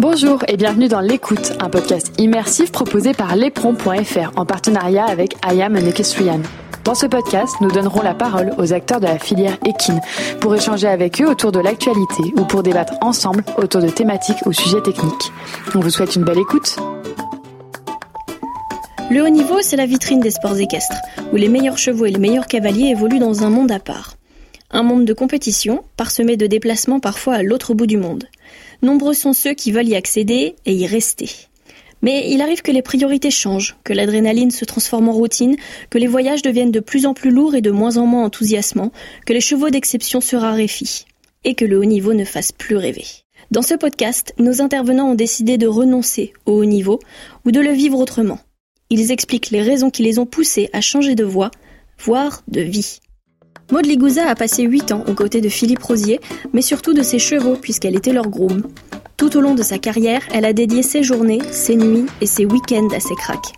[0.00, 5.72] Bonjour et bienvenue dans L'écoute, un podcast immersif proposé par Lépron.fr en partenariat avec Ayam
[5.72, 6.40] Nekestrian.
[6.84, 10.00] Dans ce podcast, nous donnerons la parole aux acteurs de la filière équine
[10.40, 14.52] pour échanger avec eux autour de l'actualité ou pour débattre ensemble autour de thématiques ou
[14.52, 15.32] sujets techniques.
[15.74, 16.76] On vous souhaite une belle écoute.
[19.10, 20.98] Le haut niveau, c'est la vitrine des sports équestres,
[21.32, 24.14] où les meilleurs chevaux et les meilleurs cavaliers évoluent dans un monde à part.
[24.70, 28.28] Un monde de compétition, parsemé de déplacements parfois à l'autre bout du monde.
[28.82, 31.28] Nombreux sont ceux qui veulent y accéder et y rester.
[32.00, 35.56] Mais il arrive que les priorités changent, que l'adrénaline se transforme en routine,
[35.90, 38.92] que les voyages deviennent de plus en plus lourds et de moins en moins enthousiasmants,
[39.26, 41.06] que les chevaux d'exception se raréfient,
[41.44, 43.04] et que le haut niveau ne fasse plus rêver.
[43.50, 47.00] Dans ce podcast, nos intervenants ont décidé de renoncer au haut niveau
[47.44, 48.38] ou de le vivre autrement.
[48.90, 51.50] Ils expliquent les raisons qui les ont poussés à changer de voie,
[51.98, 53.00] voire de vie.
[53.70, 56.20] Maud Ligouza a passé 8 ans aux côtés de Philippe Rosier,
[56.54, 58.62] mais surtout de ses chevaux puisqu'elle était leur groom.
[59.18, 62.46] Tout au long de sa carrière, elle a dédié ses journées, ses nuits et ses
[62.46, 63.52] week-ends à ses cracks.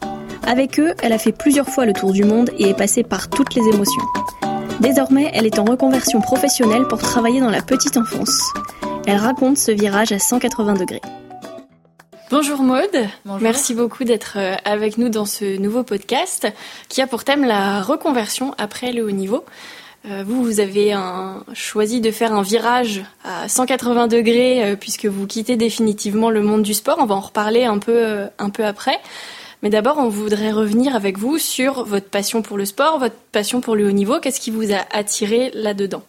[0.44, 3.30] Avec eux, elle a fait plusieurs fois le tour du monde et est passée par
[3.30, 4.02] toutes les émotions.
[4.80, 8.52] Désormais, elle est en reconversion professionnelle pour travailler dans la petite enfance.
[9.06, 11.02] Elle raconte ce virage à 180 degrés.
[12.30, 13.08] Bonjour Maude,
[13.40, 16.46] merci beaucoup d'être euh, avec nous dans ce nouveau podcast
[16.88, 19.44] qui a pour thème la reconversion après le haut niveau.
[20.06, 20.94] Euh, vous, vous avez
[21.52, 26.62] choisi de faire un virage à 180 degrés euh, puisque vous quittez définitivement le monde
[26.62, 26.96] du sport.
[27.00, 28.98] On va en reparler un peu, euh, un peu après.
[29.62, 33.60] Mais d'abord, on voudrait revenir avec vous sur votre passion pour le sport, votre passion
[33.60, 34.18] pour le haut niveau.
[34.20, 36.02] Qu'est-ce qui vous a attiré là-dedans?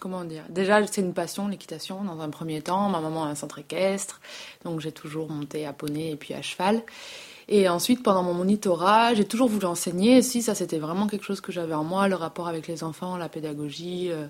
[0.00, 0.44] Comment dire?
[0.48, 2.88] Déjà, c'est une passion, l'équitation, dans un premier temps.
[2.88, 4.20] Ma maman a un centre équestre,
[4.64, 6.82] donc j'ai toujours monté à poney et puis à cheval.
[7.48, 10.20] Et ensuite, pendant mon monitorat, j'ai toujours voulu enseigner.
[10.20, 13.16] Si, ça, c'était vraiment quelque chose que j'avais en moi, le rapport avec les enfants,
[13.16, 14.10] la pédagogie.
[14.10, 14.26] Euh,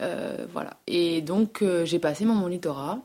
[0.00, 0.76] euh, voilà.
[0.86, 3.00] Et donc, euh, j'ai passé mon monitorat.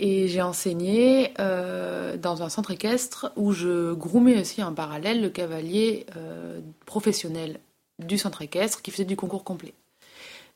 [0.00, 6.04] Et j'ai enseigné dans un centre équestre où je groumais aussi en parallèle le cavalier
[6.84, 7.60] professionnel
[8.00, 9.72] du centre équestre qui faisait du concours complet.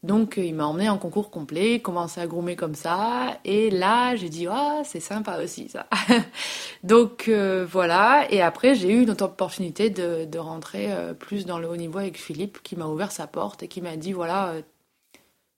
[0.05, 4.15] Donc euh, il m'a emmené en concours complet, commencé à groomer comme ça, et là
[4.15, 5.89] j'ai dit ah c'est sympa aussi ça.
[6.85, 11.59] Donc euh, voilà, et après j'ai eu une autre opportunité de, rentrer euh, plus dans
[11.59, 14.55] le haut niveau avec Philippe qui m'a ouvert sa porte et qui m'a dit voilà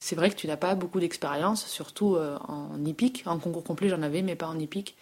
[0.02, 3.22] c'est vrai que tu n'as pas beaucoup d'expérience, surtout en hippique.
[3.26, 4.96] En concours complet, j'en avais, mais pas en hippique.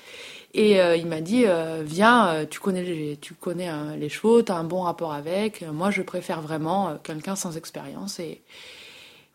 [0.54, 1.44] Et il m'a dit,
[1.84, 5.62] viens, tu connais les, tu connais les chevaux, tu as un bon rapport avec.
[5.62, 8.18] Moi, je préfère vraiment quelqu'un sans expérience.
[8.18, 8.42] Et,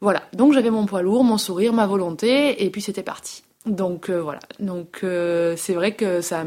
[0.04, 3.42] voilà, donc j'avais mon poids lourd, mon sourire, ma volonté, et puis c'était parti.
[3.66, 6.44] Donc euh, voilà, donc euh, c'est vrai que ça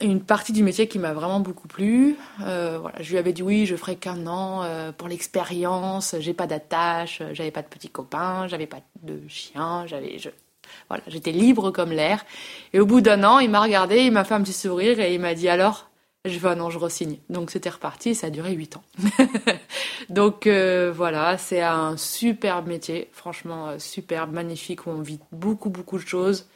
[0.00, 2.16] une partie du métier qui m'a vraiment beaucoup plu.
[2.40, 4.62] Euh, voilà, je lui avais dit oui, je ferai qu'un an
[4.96, 6.16] pour l'expérience.
[6.18, 10.16] J'ai pas d'attache, j'avais pas de petits copains, j'avais pas de chien, j'avais,
[10.88, 12.24] voilà, j'étais libre comme l'air.
[12.72, 15.12] Et au bout d'un an, il m'a regardé, il m'a fait un petit sourire et
[15.12, 15.90] il m'a dit alors,
[16.28, 17.18] je vais un an, je re-signe.
[17.30, 18.82] Donc c'était reparti, ça a duré 8 ans.
[20.08, 25.70] Donc euh, voilà, c'est un super métier, franchement euh, super, magnifique, où on vit beaucoup,
[25.70, 26.46] beaucoup de choses,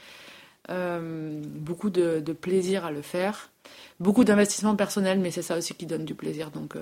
[0.71, 3.51] euh, beaucoup de, plaisir à le faire,
[3.99, 6.51] beaucoup d'investissement personnel, mais c'est ça aussi qui donne du plaisir.
[6.51, 6.75] Donc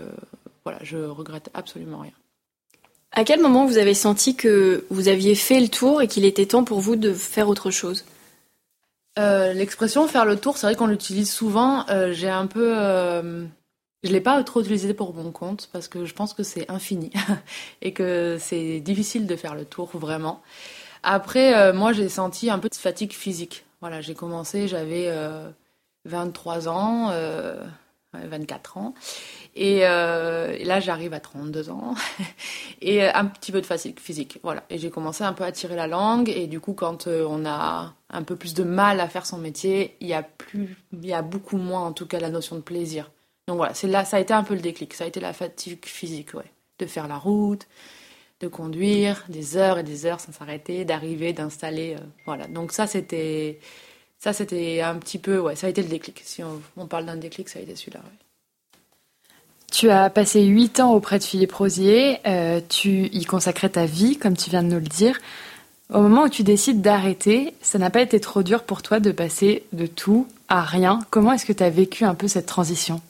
[0.65, 2.13] voilà, je regrette absolument rien.
[3.13, 6.47] À quel moment vous avez senti que vous aviez fait le tour et qu'il était
[6.47, 8.05] temps pour vous de faire autre chose?
[9.19, 11.85] Euh, l'expression faire le tour, c'est vrai qu'on l'utilise souvent.
[11.91, 12.73] Euh, j'ai un peu.
[12.77, 13.45] Euh,
[14.05, 16.71] je ne l'ai pas trop utilisé pour mon compte parce que je pense que c'est
[16.71, 17.11] infini
[17.83, 20.41] et que c'est difficile de faire le tour vraiment.
[21.03, 23.65] Après, moi, j'ai senti un peu de fatigue physique.
[23.81, 25.13] Voilà, j'ai commencé, j'avais
[26.05, 27.13] 23 ans,
[28.27, 28.95] 24 ans.
[29.57, 31.95] Euh, et, là, j'arrive à 32 ans.
[32.81, 34.39] et un petit peu de fatigue physique.
[34.43, 34.65] Voilà.
[34.71, 36.29] Et j'ai commencé un peu à tirer la langue.
[36.29, 39.39] Et du coup, quand euh, on a un peu plus de mal à faire son
[39.39, 42.57] métier, il y a, plus, il y a beaucoup moins, en tout cas, la notion
[42.57, 43.11] de plaisir.
[43.47, 44.95] Donc voilà, là, ça a été un peu le déclic.
[44.95, 46.53] Ça a été la fatigue physique, ouais.
[46.79, 47.67] De faire la route,
[48.41, 51.97] de conduire des heures et des heures sans s'arrêter, d'arriver, d'installer.
[51.97, 52.47] Euh, voilà.
[52.47, 53.59] Donc ça, c'était.
[54.19, 56.23] Ça, c'était un petit peu, ouais, ça a été le déclic.
[56.25, 58.01] Si on, parle d'un déclic, ça a été celui-là.
[58.01, 58.79] Ouais.
[59.71, 64.17] Tu as passé huit ans auprès de Philippe Rosier, euh, tu y consacrais ta vie,
[64.17, 65.19] comme tu viens de nous le dire.
[65.93, 69.13] Au moment où tu décides d'arrêter, ça n'a pas été trop dur pour toi de
[69.13, 71.01] passer de tout à rien.
[71.11, 73.01] Comment est-ce que tu as vécu un peu cette transition?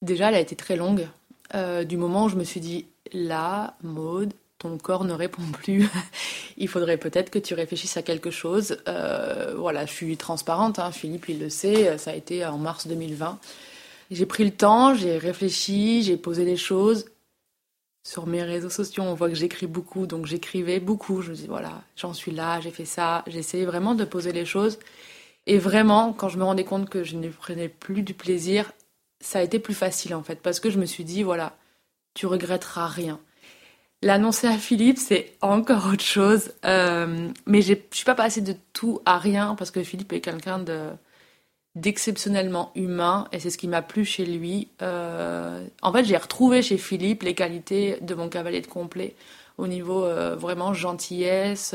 [0.00, 1.06] Déjà, elle a été très longue.
[1.54, 5.88] Euh, du moment où je me suis dit, là, Maude, ton corps ne répond plus.
[6.56, 8.78] il faudrait peut-être que tu réfléchisses à quelque chose.
[8.88, 10.92] Euh, voilà, je suis transparente, hein.
[10.92, 13.38] Philippe, il le sait, ça a été en mars 2020.
[14.10, 17.06] J'ai pris le temps, j'ai réfléchi, j'ai posé les choses.
[18.04, 21.22] sur mes réseaux sociaux, on voit que j'écris beaucoup, donc j'écrivais beaucoup.
[21.22, 23.24] Je me dis, voilà, j'en suis là, j'ai fait ça.
[23.26, 24.78] J'essayais vraiment de poser les choses.
[25.46, 28.72] Et vraiment, quand je me rendais compte que je ne prenais plus du plaisir,
[29.20, 31.56] ça a été plus facile en fait, parce que je me suis dit, voilà,
[32.14, 33.20] tu regretteras rien.
[34.04, 36.50] L'annoncer à Philippe, c'est encore autre chose.
[36.64, 40.58] Euh, mais je suis pas passée de tout à rien, parce que Philippe est quelqu'un
[40.58, 40.88] de
[41.74, 44.68] d'exceptionnellement humain et c'est ce qui m'a plu chez lui.
[44.82, 49.14] Euh, en fait, j'ai retrouvé chez Philippe les qualités de mon cavalier de complet
[49.56, 51.74] au niveau euh, vraiment gentillesse,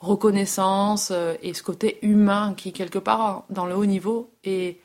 [0.00, 4.81] reconnaissance et ce côté humain qui quelque part dans le haut niveau est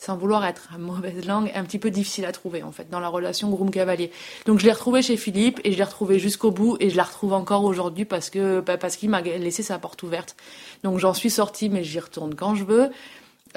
[0.00, 3.00] sans vouloir être à mauvaise langue, un petit peu difficile à trouver en fait dans
[3.00, 4.10] la relation groom-cavalier.
[4.46, 7.02] Donc je l'ai retrouvé chez Philippe et je l'ai retrouvé jusqu'au bout et je la
[7.02, 10.36] retrouve encore aujourd'hui parce que bah, parce qu'il m'a laissé sa porte ouverte.
[10.84, 12.90] Donc j'en suis sortie mais j'y retourne quand je veux.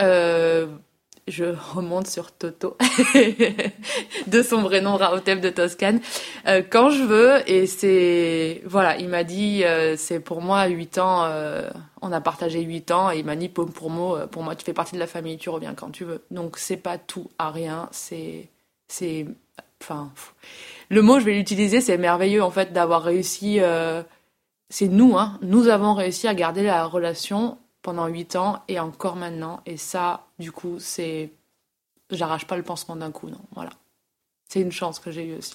[0.01, 0.68] Euh,
[1.28, 2.78] je remonte sur Toto,
[4.28, 6.02] de son vrai nom Rahotep de Toscane,
[6.48, 7.50] euh, quand je veux.
[7.50, 11.24] Et c'est voilà, il m'a dit euh, c'est pour moi 8 ans.
[11.24, 11.70] Euh,
[12.02, 14.66] on a partagé 8 ans et il m'a dit pour, pour mot, pour moi tu
[14.66, 16.24] fais partie de la famille, tu reviens quand tu veux.
[16.31, 18.50] Donc c'est pas tout à rien, c'est
[18.90, 19.25] c'est
[19.81, 20.12] enfin
[20.90, 23.60] le mot je vais l'utiliser, c'est merveilleux en fait d'avoir réussi.
[24.70, 29.15] c'est nous, hein, nous avons réussi à garder la relation pendant huit ans et encore
[29.15, 29.62] maintenant.
[29.68, 31.30] Et ça, du coup, c'est.
[32.09, 33.39] J'arrache pas le pansement d'un coup, non.
[33.53, 33.71] Voilà.
[34.50, 35.53] C'est une chance que j'ai eue aussi.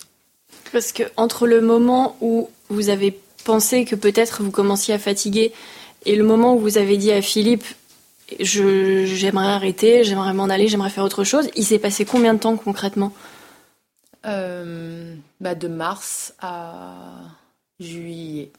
[0.73, 5.53] Parce que entre le moment où vous avez pensé que peut-être vous commenciez à fatiguer
[6.07, 7.65] et le moment où vous avez dit à Philippe
[8.41, 12.39] je, j'aimerais arrêter, j'aimerais m'en aller, j'aimerais faire autre chose, il s'est passé combien de
[12.39, 13.13] temps concrètement?
[14.27, 16.95] Euh, bah De mars à
[17.81, 18.51] juillet.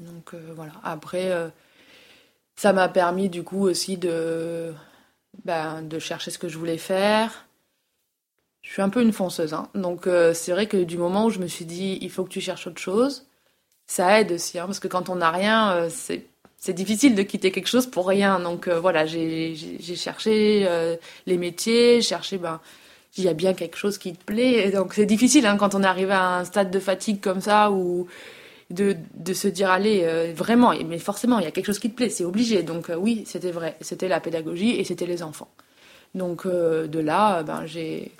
[0.00, 0.72] Donc euh, voilà.
[0.82, 1.48] Après, euh,
[2.56, 4.72] ça m'a permis du coup aussi de,
[5.44, 7.46] ben, de chercher ce que je voulais faire.
[8.62, 9.68] Je suis un peu une fonceuse, hein.
[9.74, 12.30] donc euh, c'est vrai que du moment où je me suis dit il faut que
[12.30, 13.26] tu cherches autre chose,
[13.86, 17.52] ça aide aussi, hein, parce que quand on n'a rien, euh, c'est difficile de quitter
[17.52, 18.40] quelque chose pour rien.
[18.40, 19.54] Donc euh, voilà, j'ai
[19.96, 20.66] cherché
[21.26, 22.60] les métiers, cherché ben
[23.16, 24.70] il y a bien quelque chose qui te plaît.
[24.72, 28.08] donc c'est difficile hein, quand on arrive à un stade de fatigue comme ça où
[28.70, 31.90] de, de se dire allez euh, vraiment mais forcément il y a quelque chose qui
[31.90, 32.62] te plaît c'est obligé.
[32.62, 35.48] Donc euh, oui c'était vrai c'était la pédagogie et c'était les enfants.
[36.14, 38.12] Donc euh, de là ben j'ai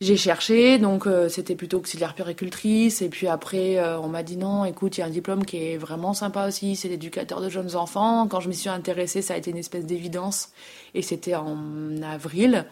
[0.00, 0.78] j'ai cherché.
[0.78, 5.02] Donc c'était plutôt auxiliaire puricultrice et puis après on m'a dit non écoute il y
[5.02, 8.26] a un diplôme qui est vraiment sympa aussi c'est l'éducateur de jeunes enfants.
[8.28, 10.50] Quand je m'y suis intéressée ça a été une espèce d'évidence.
[10.94, 12.66] Et c'était en avril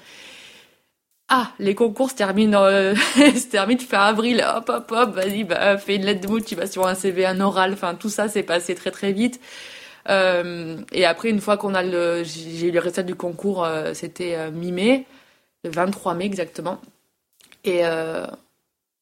[1.37, 4.45] ah, les concours se terminent, euh, se fin avril.
[4.57, 7.73] Hop, hop, hop, vas-y, bah, fais une lettre de motivation, un CV, un oral.
[7.73, 9.41] Enfin, tout ça s'est passé très, très vite.
[10.09, 13.95] Euh, et après, une fois qu'on a le, j'ai eu le résultat du concours, euh,
[13.95, 15.07] c'était mi-mai,
[15.65, 16.81] le 23 mai exactement.
[17.65, 17.81] Et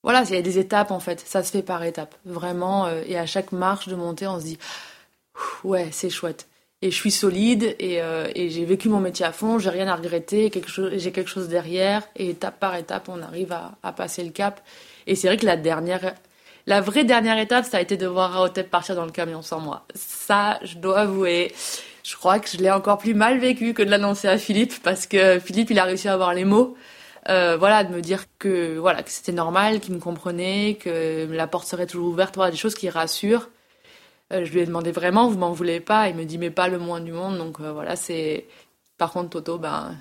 [0.02, 1.20] voilà, il y a des étapes en fait.
[1.20, 2.88] Ça se fait par étapes, vraiment.
[2.88, 4.58] et à chaque marche de montée, on se dit,
[5.64, 6.46] ouais, c'est chouette
[6.82, 9.86] et je suis solide et, euh, et j'ai vécu mon métier à fond, j'ai rien
[9.86, 10.50] à regretter,
[10.94, 14.60] j'ai quelque chose derrière et étape par étape on arrive à, à passer le cap.
[15.06, 16.14] Et c'est vrai que la dernière,
[16.66, 19.60] la vraie dernière étape, ça a été de voir Raotep partir dans le camion sans
[19.60, 19.86] moi.
[19.94, 21.54] Ça, je dois avouer,
[22.02, 25.06] je crois que je l'ai encore plus mal vécu que de l'annoncer à Philippe parce
[25.06, 26.76] que Philippe il a réussi à avoir les mots.
[27.28, 31.46] Euh, voilà, de me dire que voilà que c'était normal, qu'il me comprenait, que la
[31.46, 33.48] porte serait toujours ouverte, voilà, des choses qui rassurent.
[34.32, 36.08] Euh, je lui ai demandé vraiment, vous m'en voulez pas?
[36.08, 37.38] Il me dit, mais pas le moins du monde.
[37.38, 38.46] Donc euh, voilà, c'est.
[38.98, 39.96] Par contre, Toto, ben,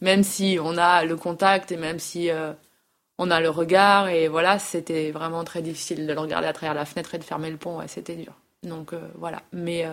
[0.00, 2.52] même si on a le contact et même si euh,
[3.18, 6.74] on a le regard, et voilà, c'était vraiment très difficile de le regarder à travers
[6.74, 8.34] la fenêtre et de fermer le pont, c'était dur.
[8.62, 9.86] Donc voilà, mais,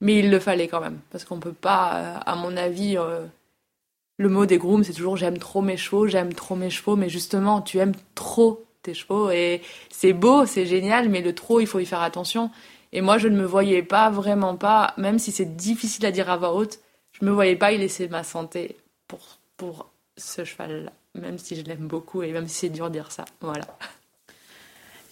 [0.00, 2.96] mais il le fallait quand même, parce qu'on peut pas, à mon avis,
[4.18, 7.08] le mot des grooms, c'est toujours j'aime trop mes chevaux, j'aime trop mes chevaux, mais
[7.08, 8.64] justement, tu aimes trop
[8.94, 9.30] chevaux.
[9.30, 12.50] Et c'est beau, c'est génial, mais le trop, il faut y faire attention.
[12.92, 16.30] Et moi, je ne me voyais pas, vraiment pas, même si c'est difficile à dire
[16.30, 16.78] à voix haute,
[17.12, 18.76] je me voyais pas y laisser ma santé
[19.08, 22.94] pour, pour ce cheval-là, même si je l'aime beaucoup et même si c'est dur de
[22.94, 23.24] dire ça.
[23.40, 23.66] Voilà.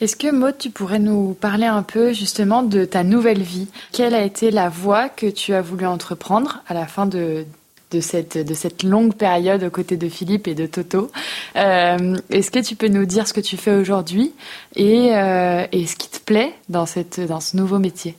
[0.01, 3.69] Est-ce que Maud, tu pourrais nous parler un peu justement de ta nouvelle vie?
[3.93, 7.47] Quelle a été la voie que tu as voulu entreprendre à la fin de,
[7.91, 11.11] de cette, de cette longue période aux côtés de Philippe et de Toto.
[11.57, 14.33] Euh, est-ce que tu peux nous dire ce que tu fais aujourd'hui
[14.75, 18.17] et, euh, et, ce qui te plaît dans, cette, dans ce nouveau métier?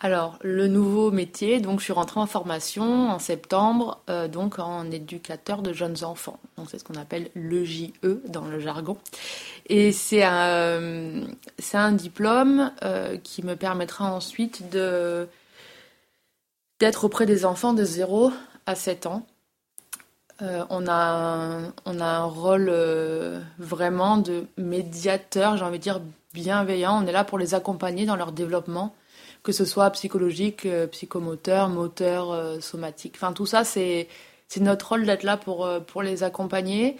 [0.00, 4.88] Alors, le nouveau métier, donc je suis rentrée en formation en septembre, euh, donc en
[4.92, 6.38] éducateur de jeunes enfants.
[6.56, 7.90] Donc c'est ce qu'on appelle le JE
[8.28, 8.96] dans le jargon.
[9.68, 11.24] Et c'est un,
[11.58, 12.72] c'est un diplôme
[13.24, 15.28] qui me permettra ensuite de
[16.80, 18.32] d'être auprès des enfants de 0
[18.66, 19.26] à 7 ans.
[20.40, 22.72] on, a un, on a un rôle
[23.58, 26.00] vraiment de médiateur, j'ai envie de dire
[26.34, 27.02] bienveillant.
[27.02, 28.94] On est là pour les accompagner dans leur développement,
[29.42, 33.14] que ce soit psychologique, psychomoteur, moteur, somatique.
[33.16, 34.08] Enfin, tout ça, c'est
[34.60, 36.96] notre rôle d'être là pour, pour les accompagner.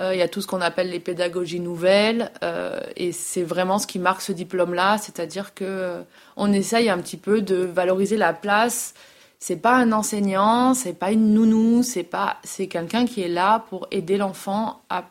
[0.00, 3.78] Euh, il y a tout ce qu'on appelle les pédagogies nouvelles, euh, et c'est vraiment
[3.78, 6.02] ce qui marque ce diplôme-là, c'est-à-dire que euh,
[6.36, 8.94] on essaye un petit peu de valoriser la place.
[9.42, 13.64] C'est pas un enseignant, c'est pas une nounou, c'est pas, c'est quelqu'un qui est là
[13.70, 15.04] pour aider l'enfant à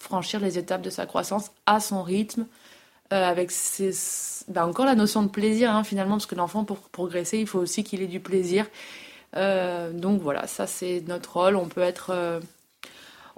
[0.00, 2.46] franchir les étapes de sa croissance à son rythme,
[3.10, 3.90] avec ses,
[4.48, 7.58] ben encore la notion de plaisir hein, finalement, parce que l'enfant pour progresser, il faut
[7.58, 8.66] aussi qu'il ait du plaisir.
[9.34, 11.56] donc voilà, ça c'est notre rôle.
[11.56, 12.40] On peut être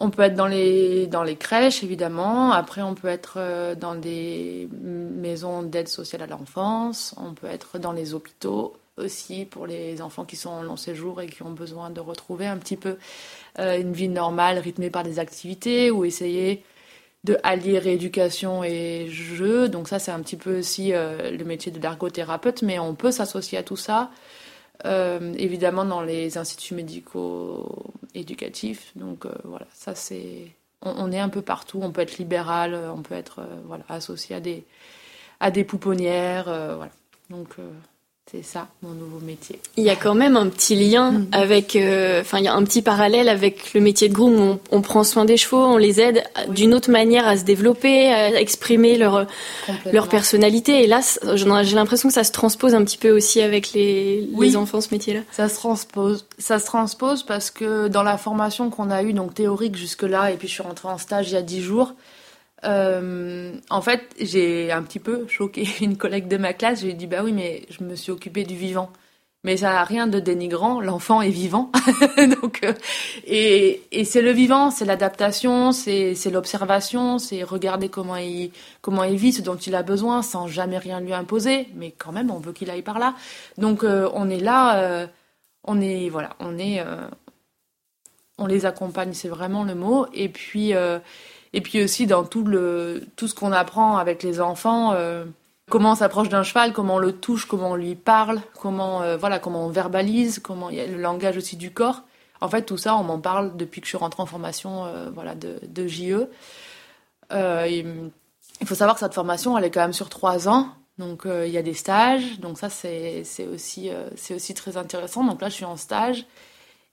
[0.02, 2.52] on peut être dans les, dans les crèches, évidemment.
[2.52, 7.14] Après, on peut être euh, dans des maisons d'aide sociale à l'enfance.
[7.18, 11.20] On peut être dans les hôpitaux aussi pour les enfants qui sont en long séjour
[11.20, 12.96] et qui ont besoin de retrouver un petit peu
[13.58, 16.62] euh, une vie normale rythmée par des activités ou essayer
[17.24, 19.68] de allier rééducation et jeu.
[19.68, 23.10] Donc ça, c'est un petit peu aussi euh, le métier de l'ergothérapeute, mais on peut
[23.10, 24.10] s'associer à tout ça.
[24.86, 28.92] Euh, évidemment dans les instituts médicaux éducatifs.
[28.96, 30.46] Donc voilà, ça c'est.
[30.82, 31.80] On, est un peu partout.
[31.82, 34.64] On peut être libéral, on peut être voilà associé à des
[35.40, 36.92] à des pouponnières, voilà.
[37.28, 37.56] Donc
[38.32, 39.58] c'est ça, mon nouveau métier.
[39.76, 41.26] Il y a quand même un petit lien mm.
[41.32, 44.58] avec, euh, enfin, il y a un petit parallèle avec le métier de groom.
[44.70, 48.40] On, prend soin des chevaux, on les aide d'une autre manière à se développer, à
[48.40, 49.26] exprimer leur,
[49.92, 50.84] leur personnalité.
[50.84, 51.00] Et là,
[51.34, 54.94] j'ai l'impression que ça se transpose un petit peu aussi avec les, les enfants, ce
[54.94, 55.20] métier-là.
[55.32, 56.24] Ça se transpose.
[56.38, 60.36] Ça se transpose parce que dans la formation qu'on a eue, donc théorique jusque-là, et
[60.36, 61.94] puis je suis rentrée en stage il y a dix jours,
[62.64, 66.80] euh, en fait, j'ai un petit peu choqué une collègue de ma classe.
[66.82, 68.90] J'ai dit bah oui, mais je me suis occupée du vivant.
[69.42, 70.82] Mais ça n'a rien de dénigrant.
[70.82, 71.72] L'enfant est vivant,
[72.42, 72.74] donc euh,
[73.26, 78.50] et, c'est le vivant, c'est l'adaptation, c'est l'observation, c'est regarder comment il
[79.16, 81.68] vit, ce dont il a besoin, sans jamais rien lui imposer.
[81.74, 83.14] Mais quand même, on veut qu'il aille par là.
[83.56, 85.08] Donc euh, on est là,
[85.64, 86.84] on est voilà, on est
[88.36, 90.06] on les accompagne, c'est vraiment le mot.
[90.12, 90.74] Et puis
[91.52, 95.24] et puis aussi dans tout, le, tout ce qu'on apprend avec les enfants, euh,
[95.68, 99.16] comment on s'approche d'un cheval, comment on le touche, comment on lui parle, comment, euh,
[99.16, 102.02] voilà, comment on verbalise, comment il y a le langage aussi du corps.
[102.40, 105.10] En fait, tout ça, on m'en parle depuis que je suis rentrée en formation euh,
[105.12, 106.26] voilà, de, de JE.
[107.30, 110.68] il faut savoir que cette formation, elle est quand même sur trois ans.
[110.98, 112.40] Donc, il y a des stages.
[112.40, 115.24] Donc, ça, c'est aussi, c'est aussi très intéressant.
[115.24, 116.26] Donc là, je suis en stage.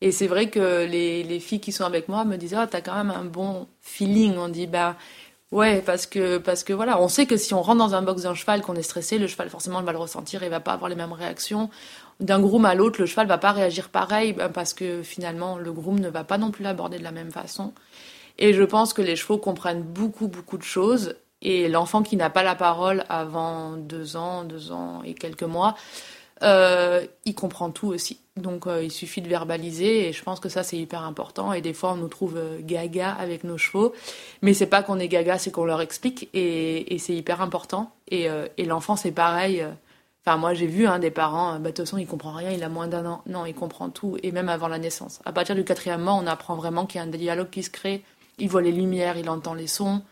[0.01, 2.82] Et c'est vrai que les, les, filles qui sont avec moi me disent Ah, t'as
[2.82, 4.38] quand même un bon feeling.
[4.38, 4.96] On dit Bah,
[5.51, 8.24] ouais, parce que, parce que voilà, on sait que si on rentre dans un box
[8.24, 10.89] d'un cheval, qu'on est stressé, le cheval forcément va le ressentir et va pas avoir
[10.89, 11.70] les mêmes réactions.
[12.20, 15.72] D'un groom à l'autre, le cheval va pas réagir pareil ben, parce que finalement, le
[15.74, 17.74] groom ne va pas non plus l'aborder de la même façon.
[18.39, 21.16] Et je pense que les chevaux comprennent beaucoup, beaucoup de choses.
[21.42, 25.75] Et l'enfant qui n'a pas la parole avant deux ans, deux ans et quelques mois,
[26.44, 28.20] euh, il comprend tout aussi.
[28.36, 31.53] Donc euh, il suffit de verbaliser et je pense que ça c'est hyper important.
[31.53, 33.94] Et des fois on nous trouve euh, gaga avec nos chevaux,
[34.41, 37.91] mais c'est pas qu'on est gaga, c'est qu'on leur explique et, c'est hyper important.
[38.10, 38.29] Et,
[38.65, 39.65] l'enfant c'est pareil.
[40.25, 42.63] Enfin moi j'ai vu hein, des parents, bah, de toute façon il comprend rien, il
[42.63, 43.22] a moins d'un an.
[43.25, 45.20] Non, il comprend tout et même avant la naissance.
[45.25, 47.70] À partir du quatrième mois, on apprend vraiment qu'il y a un dialogue qui se
[47.70, 48.03] crée.
[48.38, 50.03] Il voit les lumières, il entend les sons.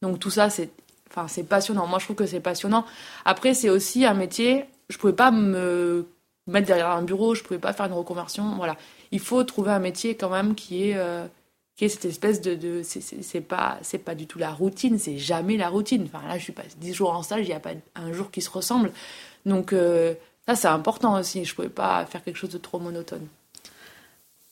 [0.00, 0.70] Donc tout ça c'est,
[1.10, 1.86] enfin c'est passionnant.
[1.86, 2.86] Moi je trouve que c'est passionnant.
[3.26, 6.06] Après c'est aussi un métier je pouvais pas me
[6.46, 8.54] mettre derrière un bureau, je pouvais pas faire une reconversion.
[8.56, 8.76] Voilà,
[9.10, 11.26] il faut trouver un métier quand même qui est euh,
[11.76, 15.18] qui est cette espèce de, de c'est pas c'est pas du tout la routine, c'est
[15.18, 16.08] jamais la routine.
[16.12, 18.30] Enfin là, je suis pas 10 jours en stage, il n'y a pas un jour
[18.30, 18.92] qui se ressemble.
[19.44, 20.14] Donc euh,
[20.46, 21.44] ça c'est important aussi.
[21.44, 23.26] Je pouvais pas faire quelque chose de trop monotone.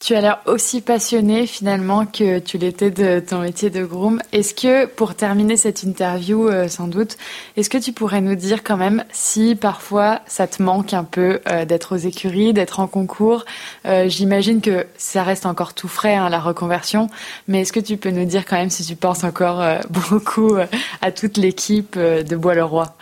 [0.00, 4.20] Tu as l'air aussi passionné finalement que tu l'étais de ton métier de groom.
[4.32, 7.16] Est-ce que, pour terminer cette interview euh, sans doute,
[7.56, 11.40] est-ce que tu pourrais nous dire quand même si parfois ça te manque un peu
[11.48, 13.46] euh, d'être aux écuries, d'être en concours?
[13.86, 17.08] Euh, J'imagine que ça reste encore tout frais, hein, la reconversion,
[17.48, 20.56] mais est-ce que tu peux nous dire quand même si tu penses encore beaucoup
[21.00, 22.94] à toute l'équipe de Bois-le-Roi?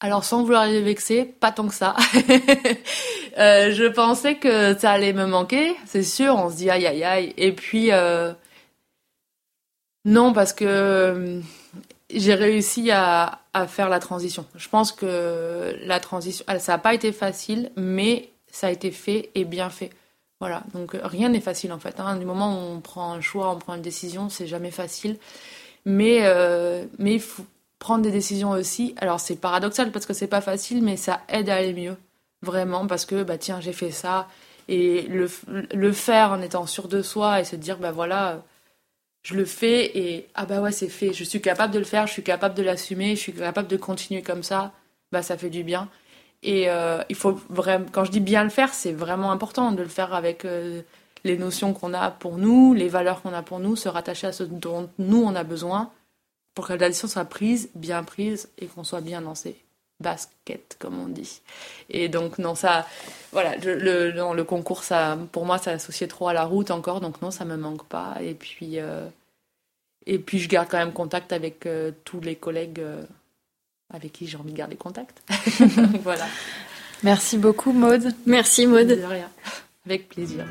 [0.00, 1.96] Alors sans vouloir les vexer, pas tant que ça.
[3.38, 6.34] euh, je pensais que ça allait me manquer, c'est sûr.
[6.36, 7.34] On se dit aïe aïe aïe.
[7.38, 8.32] Et puis euh,
[10.04, 11.40] non parce que euh,
[12.10, 14.44] j'ai réussi à, faire la transition.
[14.54, 19.30] Je pense que la transition, ça n'a pas été facile, mais ça a été fait
[19.34, 19.90] et bien fait.
[20.40, 20.62] Voilà.
[20.74, 21.98] Donc rien n'est facile en fait.
[22.00, 22.16] Hein.
[22.16, 25.16] Du moment où on prend un choix, on prend une décision, c'est jamais facile.
[25.86, 26.20] Mais
[26.98, 27.46] mais il faut
[27.78, 28.94] prendre des décisions aussi.
[28.98, 31.96] Alors c'est paradoxal parce que c'est pas facile, mais ça aide à aller mieux,
[32.42, 34.28] vraiment, parce que bah tiens j'ai fait ça
[34.68, 35.28] Et le,
[35.74, 38.42] le faire en étant sûr de soi et se dire, bah voilà,
[39.22, 41.12] je le fais et ah bah ouais, c'est fait.
[41.12, 43.76] Je suis capable de le faire, je suis capable de l'assumer, je suis capable de
[43.76, 44.72] continuer comme ça.
[45.12, 45.88] Bah ça fait du bien.
[46.42, 49.82] Et euh, il faut vraiment, quand je dis bien le faire, c'est vraiment important de
[49.82, 50.82] le faire avec euh,
[51.24, 54.32] les notions qu'on a pour nous, les valeurs qu'on a pour nous, se rattacher à
[54.32, 55.90] ce dont nous on a besoin
[56.56, 59.62] pour que la décision soit prise, bien prise et qu'on soit bien lancé
[60.00, 61.40] basket, comme on dit.
[61.90, 62.86] Et donc, non, ça,
[63.30, 67.20] voilà, le, le concours, ça, pour moi, ça associé trop à la route encore, donc
[67.22, 68.16] non, ça me manque pas.
[68.22, 69.06] Et puis, euh,
[70.06, 73.04] et puis je garde quand même contact avec euh, tous les collègues euh,
[73.92, 75.22] avec qui j'ai envie de garder contact.
[76.02, 76.26] voilà.
[77.02, 78.14] Merci beaucoup, Maude.
[78.24, 78.88] Merci, Maude.
[78.88, 79.30] De rien.
[79.84, 80.46] Avec plaisir.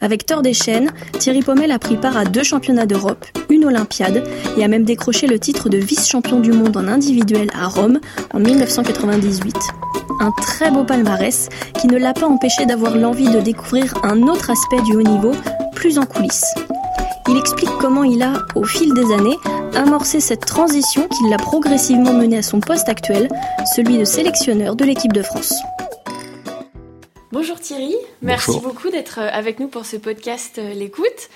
[0.00, 4.22] Avec Thor Deschênes, Thierry Pommel a pris part à deux championnats d'Europe, une Olympiade,
[4.56, 7.98] et a même décroché le titre de vice-champion du monde en individuel à Rome
[8.32, 9.56] en 1998.
[10.20, 11.48] Un très beau palmarès
[11.80, 15.32] qui ne l'a pas empêché d'avoir l'envie de découvrir un autre aspect du haut niveau,
[15.74, 16.54] plus en coulisses.
[17.28, 19.36] Il explique comment il a, au fil des années,
[19.74, 23.28] amorcé cette transition qui l'a progressivement mené à son poste actuel,
[23.74, 25.54] celui de sélectionneur de l'équipe de France.
[27.30, 31.28] Bonjour Thierry, merci beaucoup d'être euh, avec nous pour ce podcast euh, L'écoute.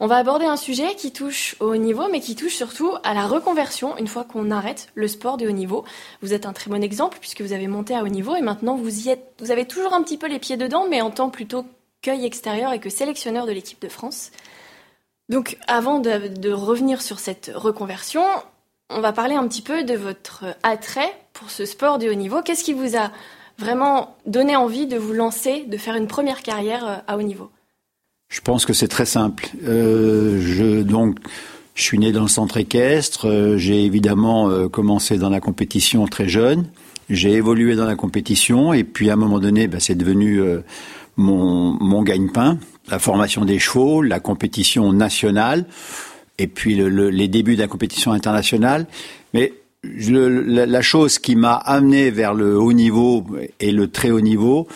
[0.00, 3.12] On va aborder un sujet qui touche au haut niveau, mais qui touche surtout à
[3.12, 5.84] la reconversion une fois qu'on arrête le sport de haut niveau.
[6.22, 8.74] Vous êtes un très bon exemple puisque vous avez monté à haut niveau et maintenant
[8.76, 11.28] vous y êtes, vous avez toujours un petit peu les pieds dedans, mais en tant
[11.28, 11.66] plutôt
[12.00, 14.30] qu'œil extérieur et que sélectionneur de l'équipe de France.
[15.28, 18.24] Donc, avant de, de, revenir sur cette reconversion,
[18.88, 22.40] on va parler un petit peu de votre attrait pour ce sport de haut niveau.
[22.40, 23.10] Qu'est-ce qui vous a
[23.58, 27.50] vraiment donné envie de vous lancer, de faire une première carrière euh, à haut niveau
[28.28, 29.48] Je pense que c'est très simple.
[29.64, 31.18] Euh, je, donc,
[31.74, 33.28] je suis né dans le centre équestre.
[33.28, 36.66] Euh, j'ai évidemment commencé dans la compétition très jeune.
[37.10, 40.40] J'ai évolué dans la compétition et puis à un moment donné, ben, c'est devenu
[41.16, 42.58] mon, mon gagne-pain.
[42.88, 45.66] La formation des chevaux, la compétition nationale
[46.38, 48.86] et puis le, le, les débuts de la compétition internationale.
[49.34, 49.52] Mais
[49.96, 53.24] la, chose qui m'a amené vers le haut niveau
[53.60, 54.66] et le très haut niveau,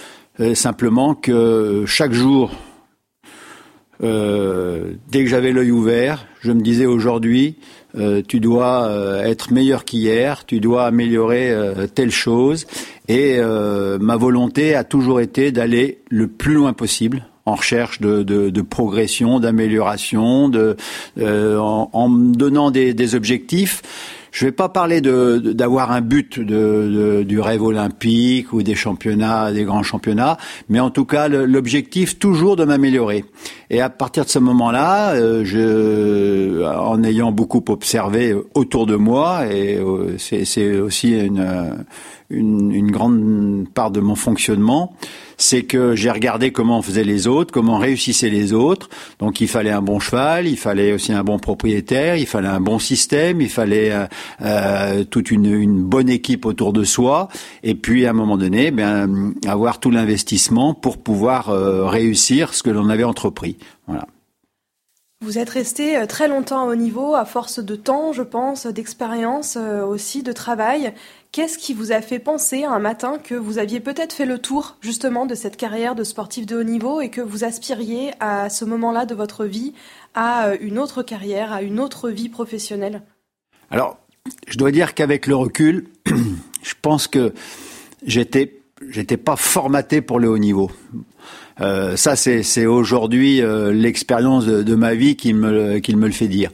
[0.40, 2.50] euh, simplement que chaque jour,
[4.02, 7.56] euh, dès que j'avais l'œil ouvert, je me disais aujourd'hui,
[7.96, 8.88] euh, tu dois
[9.24, 11.52] être meilleur qu'hier, tu dois améliorer
[11.94, 12.66] telle chose.
[13.08, 13.38] Et
[14.00, 20.52] ma volonté a toujours été d'aller le plus loin possible en recherche de, progression, d'amélioration,
[21.16, 23.82] en, me donnant des objectifs.
[24.32, 29.52] Je ne vais pas parler d'avoir un but de, du rêve olympique ou des championnats,
[29.52, 30.36] des grands championnats,
[30.68, 33.24] mais en tout cas l'objectif toujours de m'améliorer.
[33.70, 39.76] Et à partir de ce moment-là, euh, en ayant beaucoup observé autour de moi, et
[39.76, 41.76] euh, c'est aussi une,
[42.30, 44.94] une, une, grande part de mon fonctionnement,
[45.38, 48.90] c'est que j'ai regardé comment faisaient les autres, comment réussissaient les autres.
[49.20, 52.60] Donc il fallait un bon cheval, il fallait aussi un bon propriétaire, il fallait un
[52.60, 54.06] bon système, il fallait euh,
[54.42, 57.28] euh toute une, une, bonne équipe autour de soi,
[57.62, 62.62] et puis à un moment donné, ben, avoir tout l'investissement pour pouvoir euh, réussir ce
[62.64, 63.56] que l'on avait entrepris.
[63.86, 64.06] Voilà.
[65.20, 69.56] Vous êtes resté euh, très longtemps au niveau, à force de temps, je pense, d'expérience
[69.56, 70.92] aussi, de travail.
[71.30, 74.76] Qu'est-ce qui vous a fait penser un matin que vous aviez peut-être fait le tour
[74.80, 78.64] justement de cette carrière de sportif de haut niveau et que vous aspiriez à ce
[78.64, 79.74] moment-là de votre vie
[80.14, 83.02] à euh, une autre carrière, à une autre vie professionnelle?
[83.70, 83.98] Alors,
[84.46, 85.88] je dois dire qu'avec le recul,
[86.62, 87.34] je pense que
[88.04, 88.54] j'étais
[88.88, 90.70] j'étais pas formaté pour le haut niveau.
[91.60, 95.34] Euh, ça, c'est aujourd'hui euh, l'expérience de, ma vie qui
[95.82, 96.50] qui me le fait dire.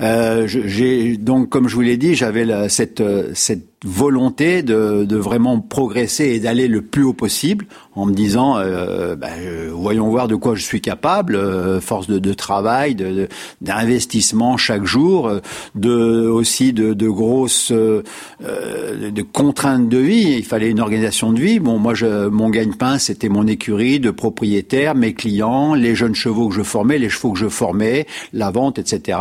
[0.00, 3.02] Euh, j'ai donc, comme je vous l'ai dit, j'avais cette,
[3.34, 8.56] cette volonté de, de, vraiment progresser et d'aller le plus haut possible en me disant
[8.58, 9.28] euh, bah,
[9.72, 13.28] voyons voir de quoi je suis capable euh, force de, de travail de
[13.60, 15.30] d'investissement chaque jour
[15.74, 18.02] de aussi de, de grosses euh,
[18.40, 20.36] de contraintes de vie.
[20.38, 21.58] Il fallait une organisation de vie.
[21.58, 26.48] Bon moi je mon gagne-pain c'était mon écurie de propriétaires mes clients les jeunes chevaux
[26.48, 29.18] que je formais les chevaux que je formais la vente etc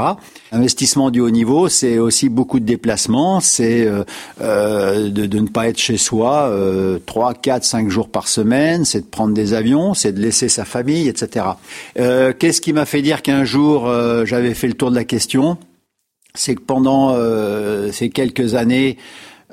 [0.71, 4.03] investissement du haut niveau c'est aussi beaucoup de déplacements c'est euh,
[4.39, 9.01] euh, de, ne pas être chez soi euh, 3, 4, 5 jours par semaine, c'est
[9.01, 11.45] de prendre des avions, c'est de laisser sa famille, etc.
[11.99, 13.91] Euh, Qu'est-ce qui m'a fait dire qu'un jour
[14.25, 15.57] j'avais fait le tour de la question?
[16.34, 17.15] C'est que pendant
[17.91, 18.97] ces quelques années,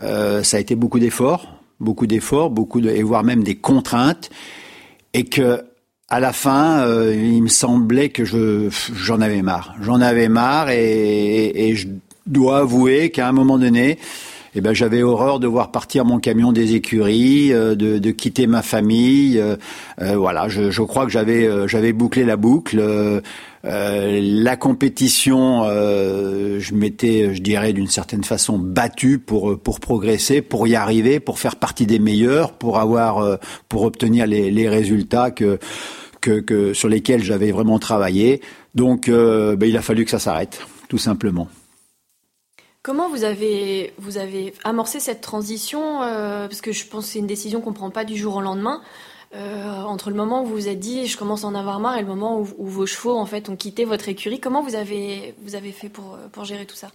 [0.01, 1.47] ça a été beaucoup d'efforts,
[1.81, 4.31] beaucoup d'efforts, beaucoup et voire même des contraintes,
[5.13, 5.65] et que
[6.09, 9.75] à la fin, euh, il me semblait que je j'en avais marre.
[9.83, 11.89] J'en avais marre et, et, je
[12.27, 13.99] dois avouer qu'à un moment donné,
[14.55, 18.63] eh ben j'avais horreur de voir partir mon camion des écuries, de, de, quitter ma
[18.63, 19.43] famille.
[19.99, 23.23] voilà, je, je, crois que j'avais j'avais bouclé la boucle.
[23.65, 30.43] Euh, la compétition, euh, je m'étais, je dirais, d'une certaine façon battu pour pour progresser,
[30.43, 33.37] pour y arriver, pour faire partie des meilleurs, pour avoir, euh,
[33.69, 35.59] pour obtenir les, les résultats que,
[36.21, 38.41] que, sur lesquels j'avais vraiment travaillé.
[38.75, 41.49] Donc, ben, il a fallu que ça s'arrête, tout simplement.
[42.83, 47.27] Comment vous avez, vous avez amorcé cette transition Parce que je pense que c'est une
[47.27, 48.81] décision qu'on ne prend pas du jour au lendemain.
[49.35, 51.99] Euh, entre le moment où vous vous êtes dit je commence à en avoir marre
[51.99, 55.35] et le moment où, vos chevaux en fait ont quitté votre écurie, comment vous avez
[55.43, 56.91] vous avez fait pour pour gérer tout ça?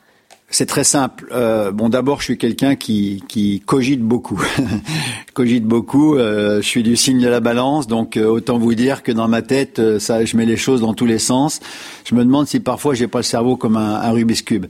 [0.49, 1.27] C'est très simple.
[1.31, 4.41] Euh, bon, d'abord, je suis quelqu'un qui, qui cogite beaucoup.
[5.33, 6.15] cogite beaucoup.
[6.15, 9.27] Euh, je suis du signe de la balance, donc euh, autant vous dire que dans
[9.27, 11.59] ma tête, euh, ça, je mets les choses dans tous les sens.
[12.05, 14.67] Je me demande si parfois j'ai pas le cerveau comme un, un Rubik's cube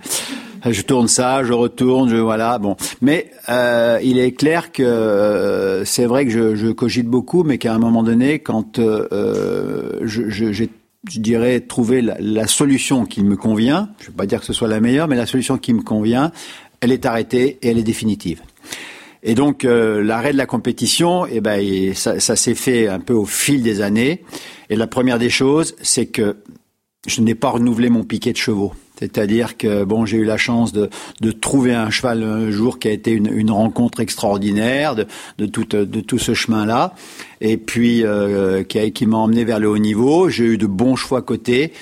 [0.71, 2.57] je tourne ça, je retourne, je voilà.
[2.57, 7.43] Bon, mais euh, il est clair que euh, c'est vrai que je, je, cogite beaucoup,
[7.43, 10.69] mais qu'à un moment donné, quand euh, je, je, j'ai
[11.09, 13.89] je dirais trouver la, la, solution qui me convient.
[13.99, 15.81] Je ne vais pas dire que ce soit la meilleure, mais la solution qui me
[15.81, 16.31] convient,
[16.79, 18.41] elle est arrêtée et elle est définitive.
[19.23, 23.13] Et donc euh, l'arrêt de la compétition, eh ben, ça, ça s'est fait un peu
[23.13, 24.23] au fil des années.
[24.69, 26.37] Et la première des choses, c'est que
[27.07, 28.73] je n'ai pas renouvelé mon piquet de chevaux.
[29.03, 30.89] C'est-à-dire que bon, j'ai eu la chance de,
[31.19, 35.05] de, trouver un cheval un jour qui a été une, rencontre extraordinaire de,
[35.37, 36.95] de, tout, de tout ce chemin-là,
[37.41, 40.29] et puis euh, qui, qui m'a emmené vers le haut niveau.
[40.29, 41.73] J'ai eu de bons choix côté,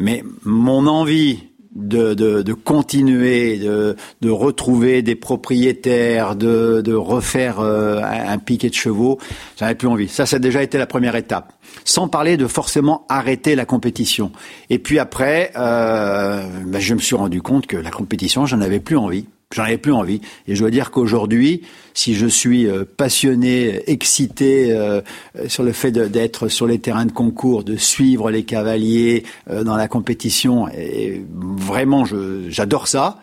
[0.00, 8.00] mais mon envie de, de, de, continuer, de, de, retrouver des propriétaires, de, refaire euh,
[8.02, 9.18] un, piquet de chevaux,
[9.58, 10.08] j'en avais plus envie.
[10.08, 11.52] Ça, ça a déjà été la première étape.
[11.84, 14.32] Sans parler de forcément arrêter la compétition.
[14.68, 18.80] Et puis après, euh, ben, je me suis rendu compte que la compétition, j'en avais
[18.80, 19.26] plus envie.
[19.52, 20.20] J'en avais plus envie.
[20.46, 25.00] Et je dois dire qu'aujourd'hui, si je suis euh, passionné, excité euh,
[25.48, 29.74] sur le fait d'être sur les terrains de concours, de suivre les cavaliers euh, dans
[29.74, 32.04] la compétition, et vraiment,
[32.46, 33.18] j'adore ça.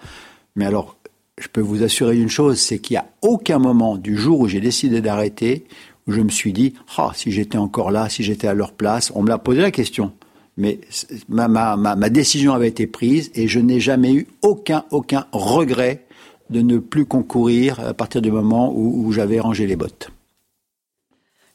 [0.57, 0.97] Mais alors,
[1.39, 4.49] je peux vous assurer une chose, c'est qu'il n'y a aucun moment du jour où
[4.49, 5.65] j'ai décidé d'arrêter
[6.07, 9.13] où je me suis dit, ah, si j'étais encore là, si j'étais à leur place,
[9.15, 10.11] on me l'a posé la question.
[10.57, 10.81] Mais
[11.29, 16.06] ma, ma, ma décision avait été prise et je n'ai jamais eu aucun, aucun regret
[16.49, 20.11] de ne plus concourir à partir du moment où, j'avais rangé les bottes.